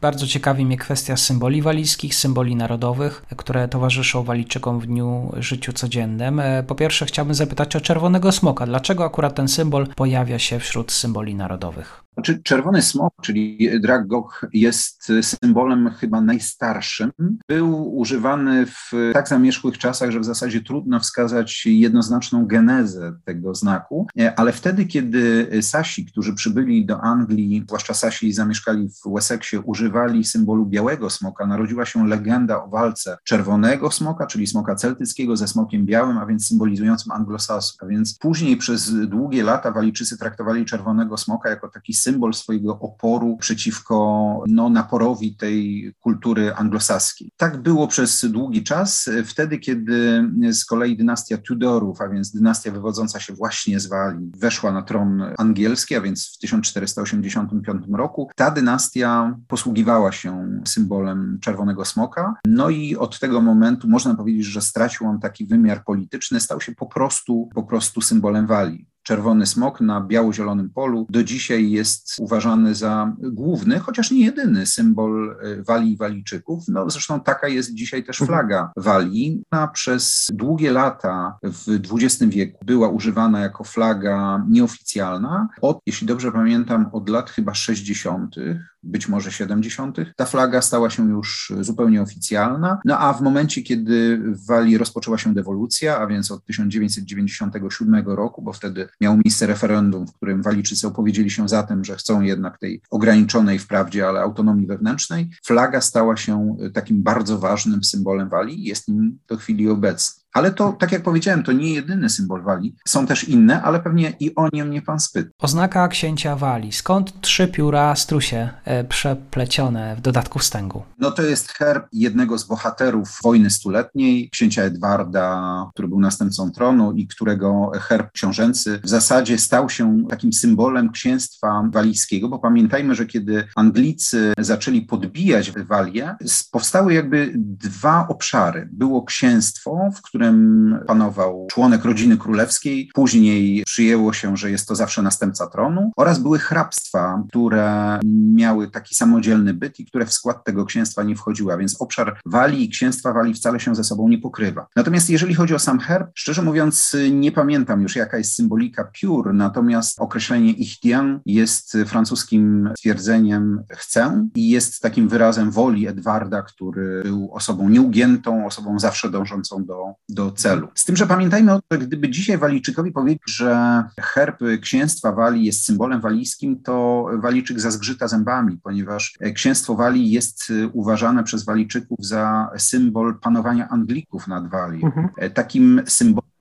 Bardzo 0.00 0.26
ciekawi 0.26 0.66
mnie 0.66 0.76
kwestia 0.76 1.16
symboli 1.16 1.62
walijskich, 1.62 2.14
symboli 2.14 2.56
narodowych, 2.56 3.22
które 3.36 3.68
towarzyszą 3.68 4.22
Walijczykom 4.22 4.80
w 4.80 4.86
dniu 4.86 5.32
życiu 5.36 5.72
codziennym. 5.72 6.01
E, 6.04 6.62
po 6.62 6.74
pierwsze 6.74 7.06
chciałbym 7.06 7.34
zapytać 7.34 7.76
o 7.76 7.80
czerwonego 7.80 8.32
smoka. 8.32 8.66
Dlaczego 8.66 9.04
akurat 9.04 9.34
ten 9.34 9.48
symbol 9.48 9.86
pojawia 9.86 10.38
się 10.38 10.58
wśród 10.58 10.92
symboli 10.92 11.34
narodowych? 11.34 12.04
Znaczy, 12.14 12.42
czerwony 12.42 12.82
smok, 12.82 13.14
czyli 13.22 13.70
Dragog, 13.80 14.46
jest 14.52 15.12
symbolem 15.22 15.90
chyba 15.90 16.20
najstarszym. 16.20 17.12
Był 17.48 17.96
używany 17.96 18.66
w 18.66 18.90
tak 19.12 19.28
zamierzchłych 19.28 19.78
czasach, 19.78 20.10
że 20.10 20.20
w 20.20 20.24
zasadzie 20.24 20.60
trudno 20.60 21.00
wskazać 21.00 21.66
jednoznaczną 21.66 22.46
genezę 22.46 23.12
tego 23.24 23.54
znaku, 23.54 24.06
e, 24.20 24.38
ale 24.38 24.52
wtedy, 24.52 24.86
kiedy 24.86 25.50
Sasi, 25.62 26.06
którzy 26.06 26.34
przybyli 26.34 26.86
do 26.86 27.00
Anglii, 27.00 27.64
zwłaszcza 27.66 27.94
Sasi 27.94 28.32
zamieszkali 28.32 28.88
w 28.88 29.14
Wessexie, 29.14 29.60
używali 29.60 30.24
symbolu 30.24 30.66
białego 30.66 31.10
smoka, 31.10 31.46
narodziła 31.46 31.86
się 31.86 32.08
legenda 32.08 32.64
o 32.64 32.68
walce 32.68 33.16
czerwonego 33.24 33.90
smoka, 33.90 34.26
czyli 34.26 34.46
smoka 34.46 34.74
celtyckiego 34.74 35.36
ze 35.36 35.48
smokiem 35.48 35.86
białym, 35.86 36.18
a 36.18 36.26
więc 36.26 36.48
symbolizującym 36.48 37.12
anglosasów. 37.12 37.76
A 37.82 37.86
więc 37.86 38.18
później 38.18 38.56
przez 38.56 39.06
długie 39.06 39.42
lata 39.42 39.70
Walijczycy 39.70 40.18
traktowali 40.18 40.64
czerwonego 40.64 41.16
smoka 41.16 41.50
jako 41.50 41.68
taki 41.68 41.94
symbol 42.02 42.34
swojego 42.34 42.78
oporu 42.80 43.36
przeciwko 43.36 44.44
no, 44.48 44.70
naporowi 44.70 45.36
tej 45.36 45.92
kultury 46.00 46.54
anglosaskiej. 46.54 47.32
Tak 47.36 47.62
było 47.62 47.88
przez 47.88 48.24
długi 48.30 48.62
czas, 48.62 49.10
wtedy 49.24 49.58
kiedy 49.58 50.28
z 50.50 50.64
kolei 50.64 50.96
dynastia 50.96 51.38
Tudorów, 51.38 52.00
a 52.00 52.08
więc 52.08 52.32
dynastia 52.32 52.70
wywodząca 52.70 53.20
się 53.20 53.34
właśnie 53.34 53.80
z 53.80 53.86
Walii, 53.86 54.32
weszła 54.38 54.72
na 54.72 54.82
tron 54.82 55.22
angielski, 55.38 55.94
a 55.94 56.00
więc 56.00 56.34
w 56.34 56.38
1485 56.38 57.84
roku, 57.92 58.30
ta 58.36 58.50
dynastia 58.50 59.38
posługiwała 59.48 60.12
się 60.12 60.60
symbolem 60.64 61.38
czerwonego 61.40 61.84
smoka. 61.84 62.34
No 62.44 62.70
i 62.70 62.96
od 62.96 63.18
tego 63.18 63.40
momentu 63.40 63.88
można 63.88 64.14
powiedzieć, 64.14 64.44
że 64.44 64.60
stracił 64.60 65.06
on 65.06 65.20
taki 65.20 65.46
wymiar 65.46 65.84
polityczny, 65.84 66.40
stał 66.40 66.60
się 66.60 66.74
po 66.74 66.86
prostu, 66.86 67.48
po 67.54 67.62
prostu 67.62 68.00
symbolem 68.00 68.46
Walii 68.46 68.91
czerwony 69.02 69.46
smok 69.46 69.80
na 69.80 70.00
biało-zielonym 70.00 70.70
polu 70.70 71.06
do 71.10 71.24
dzisiaj 71.24 71.70
jest 71.70 72.16
uważany 72.18 72.74
za 72.74 73.12
główny, 73.18 73.78
chociaż 73.78 74.10
nie 74.10 74.24
jedyny 74.24 74.66
symbol 74.66 75.36
e, 75.42 75.62
Walii 75.62 75.92
i 75.92 75.96
Walijczyków. 75.96 76.64
No, 76.68 76.90
zresztą 76.90 77.20
taka 77.20 77.48
jest 77.48 77.74
dzisiaj 77.74 78.04
też 78.04 78.20
mhm. 78.20 78.38
flaga 78.38 78.72
Walii. 78.76 79.42
Ona 79.50 79.68
przez 79.68 80.26
długie 80.32 80.72
lata 80.72 81.38
w 81.42 81.80
XX 81.92 82.24
wieku 82.34 82.64
była 82.64 82.88
używana 82.88 83.40
jako 83.40 83.64
flaga 83.64 84.44
nieoficjalna. 84.48 85.48
Od, 85.60 85.78
jeśli 85.86 86.06
dobrze 86.06 86.32
pamiętam, 86.32 86.90
od 86.92 87.08
lat 87.08 87.30
chyba 87.30 87.54
60 87.54 88.36
być 88.82 89.08
może 89.08 89.32
70. 89.32 89.96
Ta 90.16 90.24
flaga 90.24 90.62
stała 90.62 90.90
się 90.90 91.08
już 91.08 91.52
zupełnie 91.60 92.02
oficjalna. 92.02 92.80
No 92.84 92.98
a 92.98 93.12
w 93.12 93.22
momencie, 93.22 93.62
kiedy 93.62 94.18
w 94.18 94.46
Walii 94.46 94.78
rozpoczęła 94.78 95.18
się 95.18 95.34
dewolucja, 95.34 95.98
a 95.98 96.06
więc 96.06 96.30
od 96.30 96.44
1997 96.44 98.06
roku, 98.06 98.42
bo 98.42 98.52
wtedy 98.52 98.88
miało 99.00 99.16
miejsce 99.16 99.46
referendum, 99.46 100.06
w 100.06 100.12
którym 100.12 100.42
Walijczycy 100.42 100.86
opowiedzieli 100.86 101.30
się 101.30 101.48
za 101.48 101.62
tym, 101.62 101.84
że 101.84 101.96
chcą 101.96 102.20
jednak 102.20 102.58
tej 102.58 102.82
ograniczonej 102.90 103.58
wprawdzie, 103.58 104.08
ale 104.08 104.20
autonomii 104.20 104.66
wewnętrznej, 104.66 105.30
flaga 105.44 105.80
stała 105.80 106.16
się 106.16 106.56
takim 106.74 107.02
bardzo 107.02 107.38
ważnym 107.38 107.84
symbolem 107.84 108.28
Walii 108.28 108.60
i 108.60 108.64
jest 108.64 108.88
nim 108.88 109.18
do 109.28 109.36
chwili 109.36 109.68
obecnej. 109.68 110.21
Ale 110.32 110.50
to, 110.50 110.72
tak 110.72 110.92
jak 110.92 111.02
powiedziałem, 111.02 111.42
to 111.42 111.52
nie 111.52 111.74
jedyny 111.74 112.08
symbol 112.08 112.42
Walii. 112.42 112.76
Są 112.88 113.06
też 113.06 113.28
inne, 113.28 113.62
ale 113.62 113.80
pewnie 113.80 114.12
i 114.20 114.34
o 114.34 114.48
nie 114.52 114.64
mnie 114.64 114.82
pan 114.82 115.00
spyta. 115.00 115.30
Oznaka 115.38 115.88
księcia 115.88 116.36
Walii. 116.36 116.72
Skąd 116.72 117.20
trzy 117.20 117.48
pióra 117.48 117.96
strusie 117.96 118.50
e, 118.64 118.84
przeplecione 118.84 119.96
w 119.96 120.00
dodatku 120.00 120.38
wstęgu? 120.38 120.82
No 120.98 121.10
to 121.10 121.22
jest 121.22 121.52
herb 121.52 121.86
jednego 121.92 122.38
z 122.38 122.44
bohaterów 122.44 123.18
wojny 123.22 123.50
stuletniej, 123.50 124.30
księcia 124.30 124.62
Edwarda, 124.62 125.66
który 125.72 125.88
był 125.88 126.00
następcą 126.00 126.50
tronu 126.50 126.92
i 126.92 127.06
którego 127.06 127.70
herb 127.80 128.12
książęcy 128.12 128.80
w 128.84 128.88
zasadzie 128.88 129.38
stał 129.38 129.70
się 129.70 130.04
takim 130.10 130.32
symbolem 130.32 130.90
księstwa 130.90 131.68
walijskiego, 131.72 132.28
bo 132.28 132.38
pamiętajmy, 132.38 132.94
że 132.94 133.06
kiedy 133.06 133.44
Anglicy 133.56 134.32
zaczęli 134.38 134.82
podbijać 134.82 135.50
Walię, 135.50 136.16
powstały 136.50 136.94
jakby 136.94 137.32
dwa 137.36 138.08
obszary. 138.08 138.68
Było 138.72 139.04
księstwo, 139.04 139.90
w 139.96 140.02
którym 140.02 140.21
którym 140.22 140.78
panował 140.86 141.46
członek 141.50 141.84
rodziny 141.84 142.16
królewskiej. 142.16 142.90
Później 142.94 143.62
przyjęło 143.66 144.12
się, 144.12 144.36
że 144.36 144.50
jest 144.50 144.68
to 144.68 144.74
zawsze 144.74 145.02
następca 145.02 145.46
tronu 145.46 145.92
oraz 145.96 146.18
były 146.18 146.38
hrabstwa, 146.38 147.24
które 147.28 147.98
miały 148.34 148.70
taki 148.70 148.94
samodzielny 148.94 149.54
byt 149.54 149.80
i 149.80 149.86
które 149.86 150.06
w 150.06 150.12
skład 150.12 150.44
tego 150.44 150.64
księstwa 150.64 151.02
nie 151.02 151.16
wchodziły, 151.16 151.52
a 151.52 151.56
więc 151.56 151.80
obszar 151.80 152.20
Walii 152.26 152.64
i 152.64 152.68
księstwa 152.68 153.12
Walii 153.12 153.34
wcale 153.34 153.60
się 153.60 153.74
ze 153.74 153.84
sobą 153.84 154.08
nie 154.08 154.18
pokrywa. 154.18 154.66
Natomiast 154.76 155.10
jeżeli 155.10 155.34
chodzi 155.34 155.54
o 155.54 155.58
sam 155.58 155.78
herb, 155.78 156.10
szczerze 156.14 156.42
mówiąc 156.42 156.96
nie 157.10 157.32
pamiętam 157.32 157.82
już 157.82 157.96
jaka 157.96 158.18
jest 158.18 158.34
symbolika 158.34 158.84
piór, 158.84 159.34
natomiast 159.34 160.00
określenie 160.00 160.52
ichtien 160.52 161.20
jest 161.26 161.76
francuskim 161.86 162.70
stwierdzeniem 162.76 163.62
chcę 163.70 164.28
i 164.34 164.50
jest 164.50 164.82
takim 164.82 165.08
wyrazem 165.08 165.50
woli 165.50 165.86
Edwarda, 165.86 166.42
który 166.42 167.02
był 167.02 167.30
osobą 167.32 167.68
nieugiętą, 167.68 168.46
osobą 168.46 168.78
zawsze 168.78 169.10
dążącą 169.10 169.64
do, 169.64 169.94
do 170.14 170.32
celu. 170.32 170.68
Z 170.74 170.84
tym, 170.84 170.96
że 170.96 171.06
pamiętajmy 171.06 171.52
o 171.52 171.60
tym, 171.60 171.80
że 171.80 171.86
gdyby 171.86 172.10
dzisiaj 172.10 172.38
Walijczykowi 172.38 172.92
powiedzieć, 172.92 173.22
że 173.26 173.84
herb 174.00 174.40
księstwa 174.60 175.12
Walii 175.12 175.44
jest 175.44 175.64
symbolem 175.64 176.00
walijskim, 176.00 176.62
to 176.62 177.06
Walijczyk 177.18 177.60
zazgrzyta 177.60 178.08
zębami, 178.08 178.58
ponieważ 178.62 179.18
księstwo 179.34 179.74
Walii 179.74 180.10
jest 180.10 180.52
uważane 180.72 181.24
przez 181.24 181.44
Walijczyków 181.44 182.06
za 182.06 182.50
symbol 182.56 183.18
panowania 183.20 183.68
Anglików 183.68 184.28
nad 184.28 184.50
Walii. 184.50 184.84
Mhm. 184.84 185.08
Takim 185.34 185.82
symbolem 185.86 186.31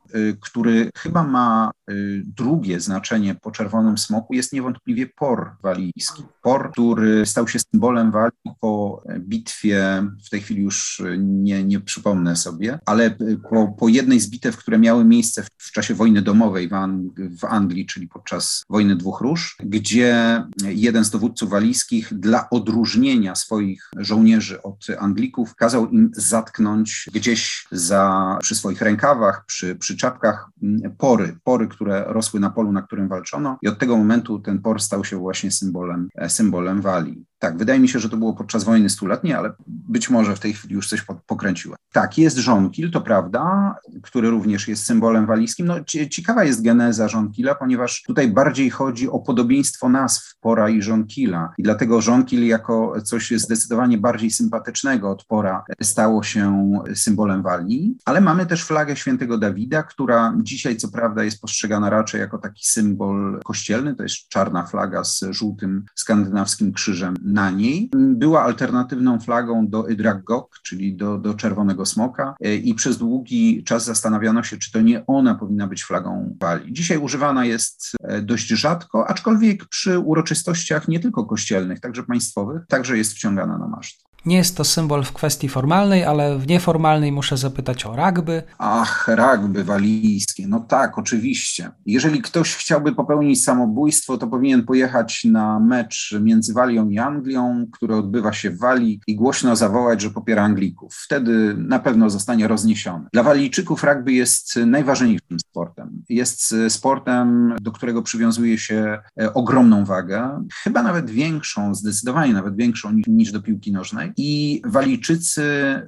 który 0.42 0.90
chyba 0.98 1.24
ma 1.24 1.72
y, 1.92 2.24
drugie 2.26 2.80
znaczenie 2.80 3.36
po 3.36 3.52
czerwonym 3.52 3.98
smoku, 3.98 4.34
jest 4.34 4.54
niewątpliwie 4.54 5.08
por 5.08 5.52
walijski. 5.64 6.24
Por, 6.42 6.72
który 6.72 7.26
stał 7.26 7.48
się 7.48 7.60
symbolem 7.60 8.12
Walii 8.12 8.32
po 8.60 9.04
bitwie, 9.20 10.08
w 10.26 10.30
tej 10.30 10.42
chwili 10.42 10.62
już 10.62 11.02
nie, 11.18 11.64
nie 11.64 11.80
przypomnę 11.80 12.36
sobie, 12.36 12.80
ale 12.86 13.16
po, 13.50 13.68
po 13.68 13.88
jednej 13.88 14.20
z 14.20 14.30
bitew, 14.30 14.58
które 14.58 14.80
miały 14.80 15.06
miejsce 15.06 15.44
w, 15.44 15.48
w 15.58 15.72
czasie 15.72 15.94
wojny 15.94 16.22
domowej 16.22 16.70
w, 16.70 16.74
Ang 16.74 17.20
w 17.40 17.46
Anglii, 17.46 17.86
czyli 17.86 18.08
podczas 18.08 18.64
wojny 18.70 18.96
dwóch 18.96 19.22
róż, 19.22 19.58
gdzie 19.64 20.44
jeden 20.64 21.06
z 21.06 21.10
dowódców 21.10 21.50
walijskich 21.50 22.14
dla 22.14 22.50
odróżnienia 22.50 23.36
swoich 23.36 23.90
żołnierzy 23.98 24.62
od 24.64 24.88
Anglików 25.00 25.56
kazał 25.56 25.90
im 25.90 26.12
zatknąć 26.14 27.10
gdzieś 27.14 27.66
za, 27.72 28.38
przy 28.42 28.56
swoich 28.56 28.82
rękawach, 28.82 29.46
przy, 29.46 29.76
przy 29.76 29.98
czapkach 30.02 30.50
mm, 30.64 30.96
pory, 30.98 31.38
pory, 31.44 31.68
które 31.68 32.04
rosły 32.08 32.40
na 32.40 32.50
polu, 32.50 32.72
na 32.72 32.82
którym 32.82 33.08
walczono 33.08 33.58
i 33.62 33.68
od 33.68 33.80
tego 33.80 33.98
momentu 33.98 34.40
ten 34.40 34.62
por 34.62 34.82
stał 34.82 35.04
się 35.06 35.18
właśnie 35.18 35.52
symbolem, 35.52 36.10
e, 36.16 36.30
symbolem 36.30 36.82
walii. 36.82 37.26
Tak, 37.42 37.58
wydaje 37.58 37.80
mi 37.80 37.90
się, 37.90 38.00
że 38.00 38.10
to 38.10 38.18
było 38.18 38.34
podczas 38.34 38.64
wojny 38.64 38.90
stuletniej, 38.90 39.34
ale 39.34 39.54
być 39.68 40.10
może 40.10 40.36
w 40.36 40.40
tej 40.40 40.54
chwili 40.54 40.76
już 40.76 40.90
coś 40.90 41.06
pokręciła. 41.28 41.76
Tak, 41.92 42.18
jest 42.18 42.38
żonkil, 42.38 42.92
to 42.92 43.02
prawda, 43.02 43.76
który 44.02 44.30
również 44.30 44.68
jest 44.68 44.86
symbolem 44.86 45.26
walijskim. 45.26 45.68
No, 45.68 45.76
ciekawa 46.10 46.44
jest 46.44 46.64
geneza 46.64 47.08
żonkila, 47.08 47.56
ponieważ 47.56 48.04
tutaj 48.08 48.32
bardziej 48.32 48.70
chodzi 48.70 49.10
o 49.10 49.20
podobieństwo 49.20 49.90
nazw 49.90 50.36
pora 50.42 50.70
i 50.70 50.82
żonkila. 50.82 51.54
I 51.58 51.64
dlatego 51.64 52.02
żonkil 52.02 52.48
jako 52.48 53.02
coś 53.02 53.32
zdecydowanie 53.32 53.98
bardziej 53.98 54.32
sympatycznego 54.32 55.12
od 55.12 55.26
pora 55.26 55.64
stało 55.82 56.24
się 56.24 56.72
symbolem 56.96 57.44
walii. 57.44 57.98
Ale 58.06 58.22
mamy 58.22 58.46
też 58.46 58.64
flagę 58.64 58.96
świętego 58.96 59.38
Dawida, 59.38 59.84
która 59.84 60.34
dzisiaj 60.44 60.78
co 60.78 60.88
prawda 60.88 61.24
jest 61.24 61.42
postrzegana 61.42 61.90
raczej 61.90 62.22
jako 62.22 62.38
taki 62.38 62.66
symbol 62.66 63.40
kościelny. 63.44 63.96
To 63.96 64.04
jest 64.04 64.30
czarna 64.30 64.66
flaga 64.66 65.04
z 65.04 65.24
żółtym 65.30 65.86
skandynawskim 65.96 66.74
krzyżem 66.74 67.16
na 67.32 67.52
niej. 67.52 67.90
Była 67.94 68.44
alternatywną 68.44 69.20
flagą 69.20 69.68
do 69.68 69.88
Idragok, 69.88 70.60
czyli 70.64 70.96
do, 70.96 71.18
do 71.18 71.34
czerwonego 71.34 71.86
smoka 71.86 72.36
e, 72.42 72.56
i 72.56 72.74
przez 72.74 72.98
długi 72.98 73.64
czas 73.64 73.86
zastanawiano 73.86 74.44
się, 74.44 74.58
czy 74.58 74.72
to 74.72 74.82
nie 74.82 75.06
ona 75.08 75.36
powinna 75.36 75.68
być 75.68 75.84
flagą 75.84 76.38
Walii. 76.40 76.74
Dzisiaj 76.74 76.98
używana 76.98 77.46
jest 77.46 77.92
e, 78.04 78.22
dość 78.22 78.48
rzadko, 78.48 79.08
aczkolwiek 79.08 79.66
przy 79.66 80.00
uroczystościach 80.00 80.88
nie 80.88 81.00
tylko 81.00 81.26
kościelnych, 81.26 81.80
także 81.80 82.04
państwowych, 82.04 82.62
także 82.68 82.98
jest 82.98 83.14
wciągana 83.14 83.58
na 83.58 83.68
maszt. 83.68 84.11
Nie 84.26 84.38
jest 84.38 84.58
to 84.58 84.64
symbol 84.64 85.04
w 85.04 85.14
kwestii 85.14 85.50
formalnej, 85.50 86.04
ale 86.04 86.38
w 86.38 86.48
nieformalnej 86.48 87.12
muszę 87.12 87.38
zapytać 87.38 87.86
o 87.86 87.96
rugby. 87.96 88.44
Ach, 88.58 89.08
rugby 89.08 89.64
walijskie. 89.64 90.48
No 90.48 90.60
tak, 90.60 90.98
oczywiście. 90.98 91.72
Jeżeli 91.86 92.22
ktoś 92.22 92.56
chciałby 92.56 92.96
popełnić 92.96 93.44
samobójstwo, 93.44 94.18
to 94.18 94.28
powinien 94.28 94.64
pojechać 94.64 95.24
na 95.26 95.60
mecz 95.60 96.16
między 96.22 96.54
Walią 96.54 96.90
i 96.90 97.00
Anglią, 97.00 97.66
który 97.72 97.96
odbywa 97.96 98.34
się 98.34 98.52
w 98.52 98.60
Walii 98.60 99.02
i 99.08 99.16
głośno 99.16 99.56
zawołać, 99.56 100.02
że 100.02 100.10
popiera 100.10 100.44
Anglików. 100.44 100.96
Wtedy 101.06 101.56
na 101.58 101.80
pewno 101.80 102.10
zostanie 102.10 102.48
rozniesiony. 102.48 103.06
Dla 103.14 103.24
Walijczyków 103.24 103.84
rugby 103.84 104.14
jest 104.14 104.56
najważniejszym 104.56 105.40
sportem. 105.40 106.04
Jest 106.10 106.56
sportem, 106.70 107.56
do 107.62 107.72
którego 107.72 108.02
przywiązuje 108.02 108.58
się 108.58 109.00
e, 109.22 109.34
ogromną 109.34 109.86
wagę, 109.86 110.46
chyba 110.64 110.84
nawet 110.84 111.10
większą, 111.10 111.76
zdecydowanie 111.76 112.34
nawet 112.34 112.56
większą 112.56 112.92
niż 113.08 113.32
do 113.32 113.42
piłki 113.42 113.72
nożnej. 113.72 114.11
I 114.18 114.62
Walijczycy 114.66 115.44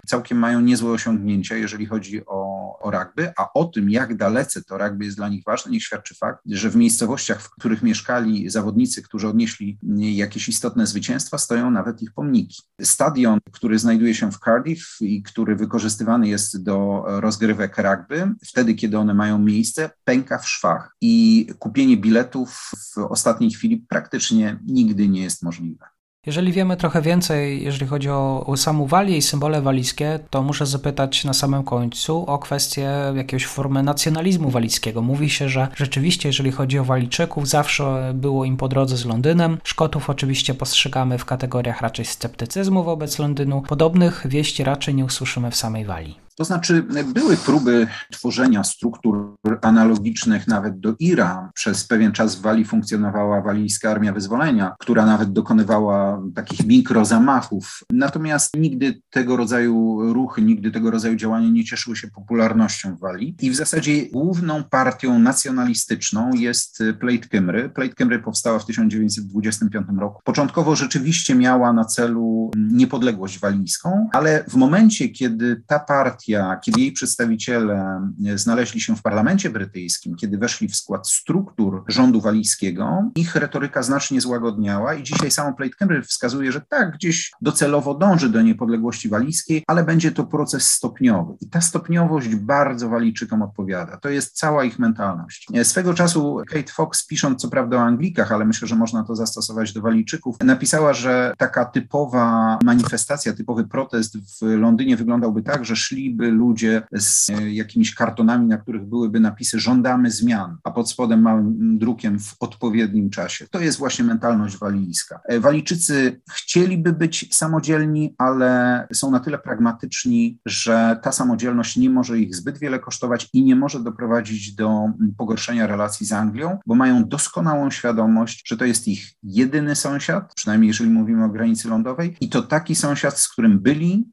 całkiem 0.07 0.37
mają 0.37 0.61
niezłe 0.61 0.91
osiągnięcia, 0.91 1.55
jeżeli 1.55 1.85
chodzi 1.85 2.25
o, 2.25 2.63
o 2.79 2.91
rugby, 2.91 3.31
a 3.37 3.53
o 3.53 3.65
tym, 3.65 3.89
jak 3.89 4.17
dalece 4.17 4.61
to 4.61 4.77
rugby 4.77 5.05
jest 5.05 5.17
dla 5.17 5.29
nich 5.29 5.43
ważne, 5.45 5.71
niech 5.71 5.83
świadczy 5.83 6.15
fakt, 6.15 6.39
że 6.45 6.69
w 6.69 6.75
miejscowościach, 6.75 7.41
w 7.41 7.49
których 7.49 7.83
mieszkali 7.83 8.49
zawodnicy, 8.49 9.01
którzy 9.01 9.27
odnieśli 9.27 9.77
jakieś 9.97 10.49
istotne 10.49 10.87
zwycięstwa, 10.87 11.37
stoją 11.37 11.71
nawet 11.71 12.01
ich 12.01 12.13
pomniki. 12.13 12.63
Stadion, 12.81 13.39
który 13.51 13.79
znajduje 13.79 14.15
się 14.15 14.31
w 14.31 14.39
Cardiff 14.39 14.97
i 15.01 15.23
który 15.23 15.55
wykorzystywany 15.55 16.27
jest 16.27 16.63
do 16.63 17.03
rozgrywek 17.07 17.77
rugby, 17.77 18.35
wtedy, 18.45 18.73
kiedy 18.73 18.97
one 18.97 19.13
mają 19.13 19.39
miejsce, 19.39 19.89
pęka 20.03 20.37
w 20.37 20.49
szwach 20.49 20.95
i 21.01 21.47
kupienie 21.59 21.97
biletów 21.97 22.71
w 22.95 22.97
ostatniej 22.97 23.51
chwili 23.51 23.85
praktycznie 23.89 24.59
nigdy 24.65 25.09
nie 25.09 25.23
jest 25.23 25.43
możliwe. 25.43 25.92
Jeżeli 26.25 26.51
wiemy 26.51 26.77
trochę 26.77 27.01
więcej, 27.01 27.63
jeżeli 27.63 27.87
chodzi 27.87 28.09
o, 28.09 28.53
samą 28.57 28.85
walię 28.85 29.17
i 29.17 29.21
symbole 29.21 29.61
walijskie, 29.61 30.19
to 30.29 30.43
muszę 30.43 30.65
zapytać 30.65 31.25
na 31.25 31.33
samym 31.33 31.63
końcu 31.63 32.25
o 32.25 32.39
kwestię 32.39 32.91
jakiejś 33.15 33.45
formy 33.45 33.83
nacjonalizmu 33.83 34.49
walijskiego. 34.49 35.01
Mówi 35.01 35.29
się, 35.29 35.49
że 35.49 35.67
rzeczywiście, 35.75 36.29
jeżeli 36.29 36.51
chodzi 36.51 36.79
o 36.79 36.83
Walijczyków, 36.83 37.47
zawsze 37.47 38.11
było 38.15 38.45
im 38.45 38.57
po 38.57 38.67
drodze 38.67 38.97
z 38.97 39.05
Londynem. 39.05 39.57
Szkotów 39.63 40.09
oczywiście 40.09 40.53
postrzegamy 40.53 41.17
w 41.17 41.25
kategoriach 41.25 41.81
raczej 41.81 42.05
sceptycyzmu 42.05 42.83
wobec 42.83 43.19
Londynu. 43.19 43.61
Podobnych 43.61 44.27
wieści 44.27 44.63
raczej 44.63 44.95
nie 44.95 45.05
usłyszymy 45.05 45.51
w 45.51 45.55
samej 45.55 45.85
Walii. 45.85 46.22
To 46.37 46.45
znaczy, 46.45 46.83
były 47.13 47.37
próby 47.37 47.87
tworzenia 48.11 48.63
struktur 48.63 49.37
analogicznych 49.61 50.47
nawet 50.47 50.79
do 50.79 50.95
IRA. 50.99 51.51
Przez 51.53 51.87
pewien 51.87 52.11
czas 52.11 52.35
w 52.35 52.41
Walii 52.41 52.65
funkcjonowała 52.65 53.41
Walijska 53.41 53.91
Armia 53.91 54.13
Wyzwolenia, 54.13 54.75
która 54.79 55.05
nawet 55.05 55.33
dokonywała 55.33 56.21
takich 56.35 56.65
mikrozamachów. 56.65 57.79
Natomiast 57.89 58.57
nigdy 58.57 59.01
tego 59.09 59.37
rodzaju 59.37 59.99
ruchy, 60.13 60.41
nigdy 60.41 60.71
tego 60.71 60.91
rodzaju 60.91 61.15
działania 61.15 61.49
nie 61.49 61.63
cieszyły 61.63 61.95
się 61.95 62.07
popularnością 62.07 62.95
w 62.95 62.99
Walii. 62.99 63.35
I 63.41 63.51
w 63.51 63.55
zasadzie 63.55 64.05
główną 64.05 64.63
partią 64.63 65.19
nacjonalistyczną 65.19 66.33
jest 66.33 66.83
Plate 66.99 67.27
Cymru. 67.31 67.69
Plate 67.69 67.93
Cymru 67.95 68.21
powstała 68.21 68.59
w 68.59 68.65
1925 68.65 69.87
roku. 69.99 70.21
Początkowo 70.23 70.75
rzeczywiście 70.75 71.35
miała 71.35 71.73
na 71.73 71.85
celu 71.85 72.51
niepodległość 72.55 73.39
walijską, 73.39 74.09
ale 74.13 74.43
w 74.47 74.55
momencie, 74.55 75.09
kiedy 75.09 75.63
ta 75.67 75.79
partia 75.79 76.22
partia, 76.23 76.59
kiedy 76.63 76.81
jej 76.81 76.91
przedstawiciele 76.91 78.01
znaleźli 78.35 78.81
się 78.81 78.95
w 78.95 79.01
parlamencie 79.01 79.49
brytyjskim, 79.49 80.15
kiedy 80.15 80.37
weszli 80.37 80.67
w 80.67 80.75
skład 80.75 81.09
struktur 81.09 81.83
rządu 81.87 82.21
walijskiego, 82.21 83.11
ich 83.15 83.35
retoryka 83.35 83.83
znacznie 83.83 84.21
złagodniała 84.21 84.93
i 84.93 85.03
dzisiaj 85.03 85.31
samo 85.31 85.53
Plate 85.53 85.73
Cambridge 85.73 86.05
wskazuje, 86.05 86.51
że 86.51 86.61
tak, 86.61 86.93
gdzieś 86.93 87.31
docelowo 87.41 87.95
dąży 87.95 88.29
do 88.29 88.41
niepodległości 88.41 89.09
walijskiej, 89.09 89.63
ale 89.67 89.83
będzie 89.83 90.11
to 90.11 90.23
proces 90.23 90.67
stopniowy. 90.67 91.33
I 91.41 91.49
ta 91.49 91.61
stopniowość 91.61 92.35
bardzo 92.35 92.89
Walijczykom 92.89 93.41
odpowiada. 93.41 93.97
To 93.97 94.09
jest 94.09 94.37
cała 94.37 94.63
ich 94.63 94.79
mentalność. 94.79 95.47
Swego 95.63 95.93
czasu 95.93 96.41
Kate 96.47 96.71
Fox, 96.71 97.07
pisząc 97.07 97.41
co 97.41 97.49
prawda 97.49 97.77
o 97.77 97.81
Anglikach, 97.81 98.31
ale 98.31 98.45
myślę, 98.45 98.67
że 98.67 98.75
można 98.75 99.03
to 99.03 99.15
zastosować 99.15 99.73
do 99.73 99.81
Walijczyków, 99.81 100.35
napisała, 100.43 100.93
że 100.93 101.33
taka 101.37 101.65
typowa 101.65 102.59
manifestacja, 102.63 103.33
typowy 103.33 103.67
protest 103.67 104.17
w 104.17 104.41
Londynie 104.41 104.97
wyglądałby 104.97 105.43
tak, 105.43 105.65
że 105.65 105.75
szli 105.75 106.12
by 106.15 106.31
ludzie 106.31 106.81
z 106.91 107.29
e, 107.29 107.51
jakimiś 107.53 107.95
kartonami, 107.95 108.47
na 108.47 108.57
których 108.57 108.85
byłyby 108.85 109.19
napisy 109.19 109.59
żądamy 109.59 110.11
zmian, 110.11 110.57
a 110.63 110.71
pod 110.71 110.89
spodem 110.89 111.21
małym 111.21 111.77
drukiem 111.77 112.19
w 112.19 112.35
odpowiednim 112.39 113.09
czasie. 113.09 113.47
To 113.51 113.59
jest 113.59 113.77
właśnie 113.77 114.05
mentalność 114.05 114.57
walijska. 114.57 115.19
E, 115.25 115.39
Walijczycy 115.39 116.21
chcieliby 116.31 116.93
być 116.93 117.35
samodzielni, 117.35 118.15
ale 118.17 118.87
są 118.93 119.11
na 119.11 119.19
tyle 119.19 119.37
pragmatyczni, 119.37 120.39
że 120.45 120.99
ta 121.03 121.11
samodzielność 121.11 121.77
nie 121.77 121.89
może 121.89 122.19
ich 122.19 122.35
zbyt 122.35 122.57
wiele 122.57 122.79
kosztować 122.79 123.29
i 123.33 123.43
nie 123.43 123.55
może 123.55 123.83
doprowadzić 123.83 124.55
do 124.55 124.85
pogorszenia 125.17 125.67
relacji 125.67 126.05
z 126.05 126.11
Anglią, 126.11 126.59
bo 126.67 126.75
mają 126.75 127.05
doskonałą 127.05 127.71
świadomość, 127.71 128.43
że 128.47 128.57
to 128.57 128.65
jest 128.65 128.87
ich 128.87 129.13
jedyny 129.23 129.75
sąsiad, 129.75 130.33
przynajmniej 130.35 130.67
jeżeli 130.67 130.89
mówimy 130.89 131.25
o 131.25 131.29
granicy 131.29 131.67
lądowej, 131.67 132.17
i 132.21 132.29
to 132.29 132.41
taki 132.41 132.75
sąsiad, 132.75 133.19
z 133.19 133.29
którym 133.29 133.59
byli, 133.59 134.05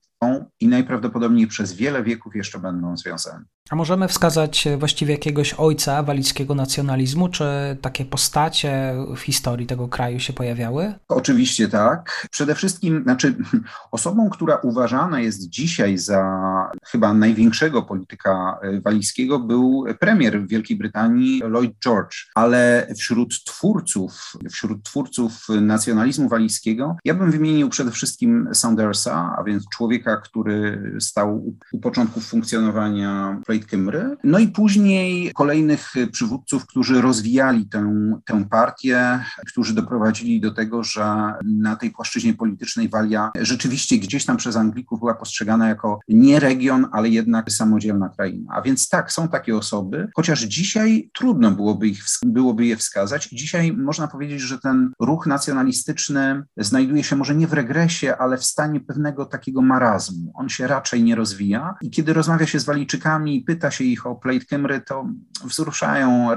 i 0.60 0.68
najprawdopodobniej 0.68 1.46
przez 1.46 1.72
wiele 1.72 2.02
wieków 2.02 2.36
jeszcze 2.36 2.58
będą 2.58 2.96
związani. 2.96 3.44
A 3.70 3.76
możemy 3.76 4.08
wskazać 4.08 4.68
właściwie 4.78 5.12
jakiegoś 5.12 5.54
ojca 5.54 6.02
walijskiego 6.02 6.54
nacjonalizmu? 6.54 7.28
Czy 7.28 7.44
takie 7.80 8.04
postacie 8.04 8.94
w 9.16 9.20
historii 9.20 9.66
tego 9.66 9.88
kraju 9.88 10.20
się 10.20 10.32
pojawiały? 10.32 10.94
Oczywiście 11.08 11.68
tak. 11.68 12.26
Przede 12.30 12.54
wszystkim, 12.54 13.02
znaczy, 13.02 13.34
osobą, 13.90 14.30
która 14.30 14.56
uważana 14.56 15.20
jest 15.20 15.48
dzisiaj 15.48 15.98
za 15.98 16.70
chyba 16.86 17.14
największego 17.14 17.82
polityka 17.82 18.58
walijskiego, 18.84 19.38
był 19.38 19.84
premier 20.00 20.46
Wielkiej 20.46 20.76
Brytanii 20.76 21.42
Lloyd 21.44 21.72
George. 21.84 22.16
Ale 22.34 22.86
wśród 22.98 23.44
twórców, 23.44 24.32
wśród 24.50 24.82
twórców 24.82 25.46
nacjonalizmu 25.60 26.28
walijskiego, 26.28 26.96
ja 27.04 27.14
bym 27.14 27.30
wymienił 27.30 27.68
przede 27.68 27.90
wszystkim 27.90 28.48
Saundersa, 28.52 29.36
a 29.38 29.44
więc 29.44 29.68
człowieka, 29.68 30.16
który 30.16 30.92
stał 31.00 31.54
u 31.72 31.80
początków 31.80 32.26
funkcjonowania 32.26 33.40
Cymru. 33.66 34.16
No 34.24 34.38
i 34.38 34.48
później 34.48 35.32
kolejnych 35.34 35.94
przywódców, 36.12 36.66
którzy 36.66 37.00
rozwijali 37.00 37.66
tę, 37.66 37.94
tę 38.24 38.44
partię, 38.50 39.24
którzy 39.46 39.74
doprowadzili 39.74 40.40
do 40.40 40.50
tego, 40.50 40.84
że 40.84 41.32
na 41.44 41.76
tej 41.76 41.90
płaszczyźnie 41.90 42.34
politycznej 42.34 42.88
Walia 42.88 43.30
rzeczywiście 43.40 43.98
gdzieś 43.98 44.24
tam 44.24 44.36
przez 44.36 44.56
Anglików 44.56 44.98
była 44.98 45.14
postrzegana 45.14 45.68
jako 45.68 45.98
nie 46.08 46.40
region, 46.40 46.86
ale 46.92 47.08
jednak 47.08 47.52
samodzielna 47.52 48.08
kraina. 48.08 48.52
A 48.54 48.62
więc 48.62 48.88
tak, 48.88 49.12
są 49.12 49.28
takie 49.28 49.56
osoby, 49.56 50.08
chociaż 50.16 50.42
dzisiaj 50.42 51.10
trudno 51.14 51.50
byłoby, 51.50 51.88
ich, 51.88 52.04
byłoby 52.26 52.66
je 52.66 52.76
wskazać. 52.76 53.28
Dzisiaj 53.28 53.72
można 53.72 54.08
powiedzieć, 54.08 54.40
że 54.40 54.58
ten 54.58 54.92
ruch 55.00 55.26
nacjonalistyczny 55.26 56.42
znajduje 56.56 57.04
się 57.04 57.16
może 57.16 57.34
nie 57.34 57.46
w 57.46 57.52
regresie, 57.52 58.16
ale 58.16 58.38
w 58.38 58.44
stanie 58.44 58.80
pewnego 58.80 59.26
takiego 59.26 59.62
marazmu. 59.62 60.32
on 60.34 60.48
się 60.48 60.66
raczej 60.66 61.02
nie 61.02 61.14
rozwija. 61.14 61.74
I 61.82 61.90
kiedy 61.90 62.12
rozmawia 62.12 62.46
się 62.46 62.60
z 62.60 62.64
Walijczykami 62.64 63.44
pyta 63.50 63.70
się 63.70 63.84
ich 63.84 64.06
o 64.06 64.14
Plate 64.14 64.44
Kymry, 64.44 64.80
to 64.80 65.06
wzruszają 65.44 66.28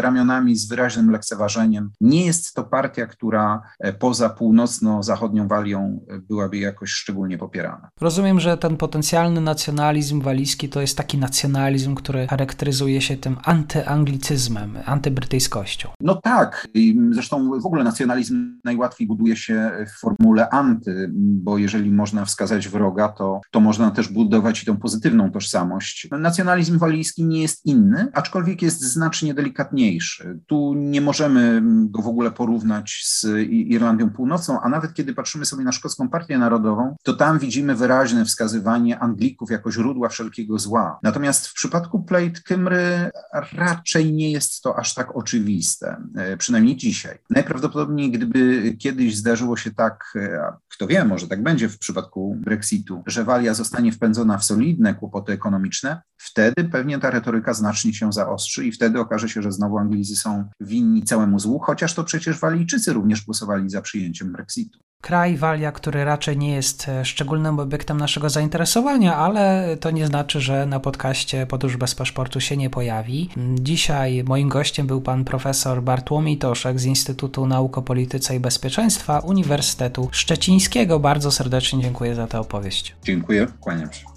ramionami 0.00 0.56
z 0.56 0.68
wyraźnym 0.68 1.10
lekceważeniem. 1.10 1.90
Nie 2.00 2.26
jest 2.26 2.54
to 2.54 2.64
partia, 2.64 3.06
która 3.06 3.62
e, 3.78 3.92
poza 3.92 4.30
północno-zachodnią 4.30 5.48
Walią 5.48 6.00
e, 6.08 6.18
byłaby 6.18 6.58
jakoś 6.58 6.90
szczególnie 6.90 7.38
popierana. 7.38 7.88
Rozumiem, 8.00 8.40
że 8.40 8.56
ten 8.56 8.76
potencjalny 8.76 9.40
nacjonalizm 9.40 10.20
walijski 10.20 10.68
to 10.68 10.80
jest 10.80 10.96
taki 10.96 11.18
nacjonalizm, 11.18 11.94
który 11.94 12.26
charakteryzuje 12.26 13.00
się 13.00 13.16
tym 13.16 13.36
antyanglicyzmem, 13.44 14.78
antybrytyjskością. 14.86 15.88
No 16.00 16.14
tak. 16.14 16.68
Zresztą 17.10 17.60
w 17.60 17.66
ogóle 17.66 17.84
nacjonalizm 17.84 18.60
najłatwiej 18.64 19.06
buduje 19.06 19.36
się 19.36 19.70
w 19.86 20.00
formule 20.00 20.50
anty, 20.50 21.10
bo 21.14 21.58
jeżeli 21.58 21.90
można 21.90 22.24
wskazać 22.24 22.68
wroga, 22.68 23.08
to, 23.08 23.40
to 23.50 23.60
można 23.60 23.90
też 23.90 24.08
budować 24.08 24.62
i 24.62 24.66
tą 24.66 24.76
pozytywną 24.76 25.30
tożsamość. 25.30 26.08
Nacjonalizm 26.10 26.51
walijski 26.78 27.24
nie 27.24 27.42
jest 27.42 27.66
inny, 27.66 28.08
aczkolwiek 28.12 28.62
jest 28.62 28.80
znacznie 28.80 29.34
delikatniejszy. 29.34 30.38
Tu 30.46 30.74
nie 30.74 31.00
możemy 31.00 31.62
go 31.64 32.02
w 32.02 32.08
ogóle 32.08 32.30
porównać 32.30 33.02
z 33.04 33.26
Irlandią 33.50 34.10
Północną, 34.10 34.60
a 34.60 34.68
nawet 34.68 34.94
kiedy 34.94 35.14
patrzymy 35.14 35.44
sobie 35.44 35.64
na 35.64 35.72
Szkocką 35.72 36.08
Partię 36.08 36.38
Narodową, 36.38 36.96
to 37.02 37.12
tam 37.12 37.38
widzimy 37.38 37.74
wyraźne 37.74 38.24
wskazywanie 38.24 38.98
Anglików 38.98 39.50
jako 39.50 39.72
źródła 39.72 40.08
wszelkiego 40.08 40.58
zła. 40.58 40.98
Natomiast 41.02 41.46
w 41.46 41.54
przypadku 41.54 42.02
Plate 42.02 42.40
Kymry 42.44 43.10
raczej 43.52 44.12
nie 44.12 44.30
jest 44.30 44.62
to 44.62 44.78
aż 44.78 44.94
tak 44.94 45.16
oczywiste, 45.16 45.96
e, 46.16 46.36
przynajmniej 46.36 46.76
dzisiaj. 46.76 47.18
Najprawdopodobniej, 47.30 48.10
gdyby 48.10 48.72
kiedyś 48.78 49.16
zdarzyło 49.16 49.56
się 49.56 49.70
tak, 49.70 50.12
e, 50.16 50.52
kto 50.68 50.86
wie, 50.86 51.04
może 51.04 51.28
tak 51.28 51.42
będzie 51.42 51.68
w 51.68 51.78
przypadku 51.78 52.36
Brexitu, 52.40 53.02
że 53.06 53.24
Walia 53.24 53.54
zostanie 53.54 53.92
wpędzona 53.92 54.38
w 54.38 54.44
solidne 54.44 54.94
kłopoty 54.94 55.32
ekonomiczne, 55.32 56.02
wtedy 56.22 56.64
pewnie 56.64 56.98
ta 56.98 57.10
retoryka 57.10 57.54
znacznie 57.54 57.94
się 57.94 58.12
zaostrzy 58.12 58.66
i 58.66 58.72
wtedy 58.72 59.00
okaże 59.00 59.28
się, 59.28 59.42
że 59.42 59.52
znowu 59.52 59.78
Anglicy 59.78 60.16
są 60.16 60.48
winni 60.60 61.02
całemu 61.02 61.38
złu, 61.38 61.58
chociaż 61.58 61.94
to 61.94 62.04
przecież 62.04 62.38
Walijczycy 62.38 62.92
również 62.92 63.24
głosowali 63.24 63.70
za 63.70 63.82
przyjęciem 63.82 64.32
Brexitu. 64.32 64.78
Kraj 65.02 65.36
Walia, 65.36 65.72
który 65.72 66.04
raczej 66.04 66.38
nie 66.38 66.54
jest 66.54 66.88
e, 66.88 67.04
szczególnym 67.04 67.58
obiektem 67.58 67.96
naszego 67.96 68.30
zainteresowania, 68.30 69.16
ale 69.16 69.76
to 69.80 69.90
nie 69.90 70.06
znaczy, 70.06 70.40
że 70.40 70.66
na 70.66 70.80
podcaście 70.80 71.46
Podróż 71.46 71.76
bez 71.76 71.94
paszportu 71.94 72.40
się 72.40 72.56
nie 72.56 72.70
pojawi. 72.70 73.28
Dzisiaj 73.60 74.24
moim 74.24 74.48
gościem 74.48 74.86
był 74.86 75.00
pan 75.00 75.24
profesor 75.24 75.82
Bartłomiej 75.82 76.38
Toszek 76.38 76.80
z 76.80 76.84
Instytutu 76.84 77.46
Nauk 77.46 77.78
o 77.78 77.82
Polityce 77.82 78.36
i 78.36 78.40
Bezpieczeństwa 78.40 79.18
Uniwersytetu 79.18 80.08
Szczecińskiego. 80.12 81.00
Bardzo 81.00 81.30
serdecznie 81.30 81.82
dziękuję 81.82 82.14
za 82.14 82.26
tę 82.26 82.40
opowieść. 82.40 82.96
Dziękuję, 83.04 83.46
kłaniam 83.60 83.92
się. 83.92 84.11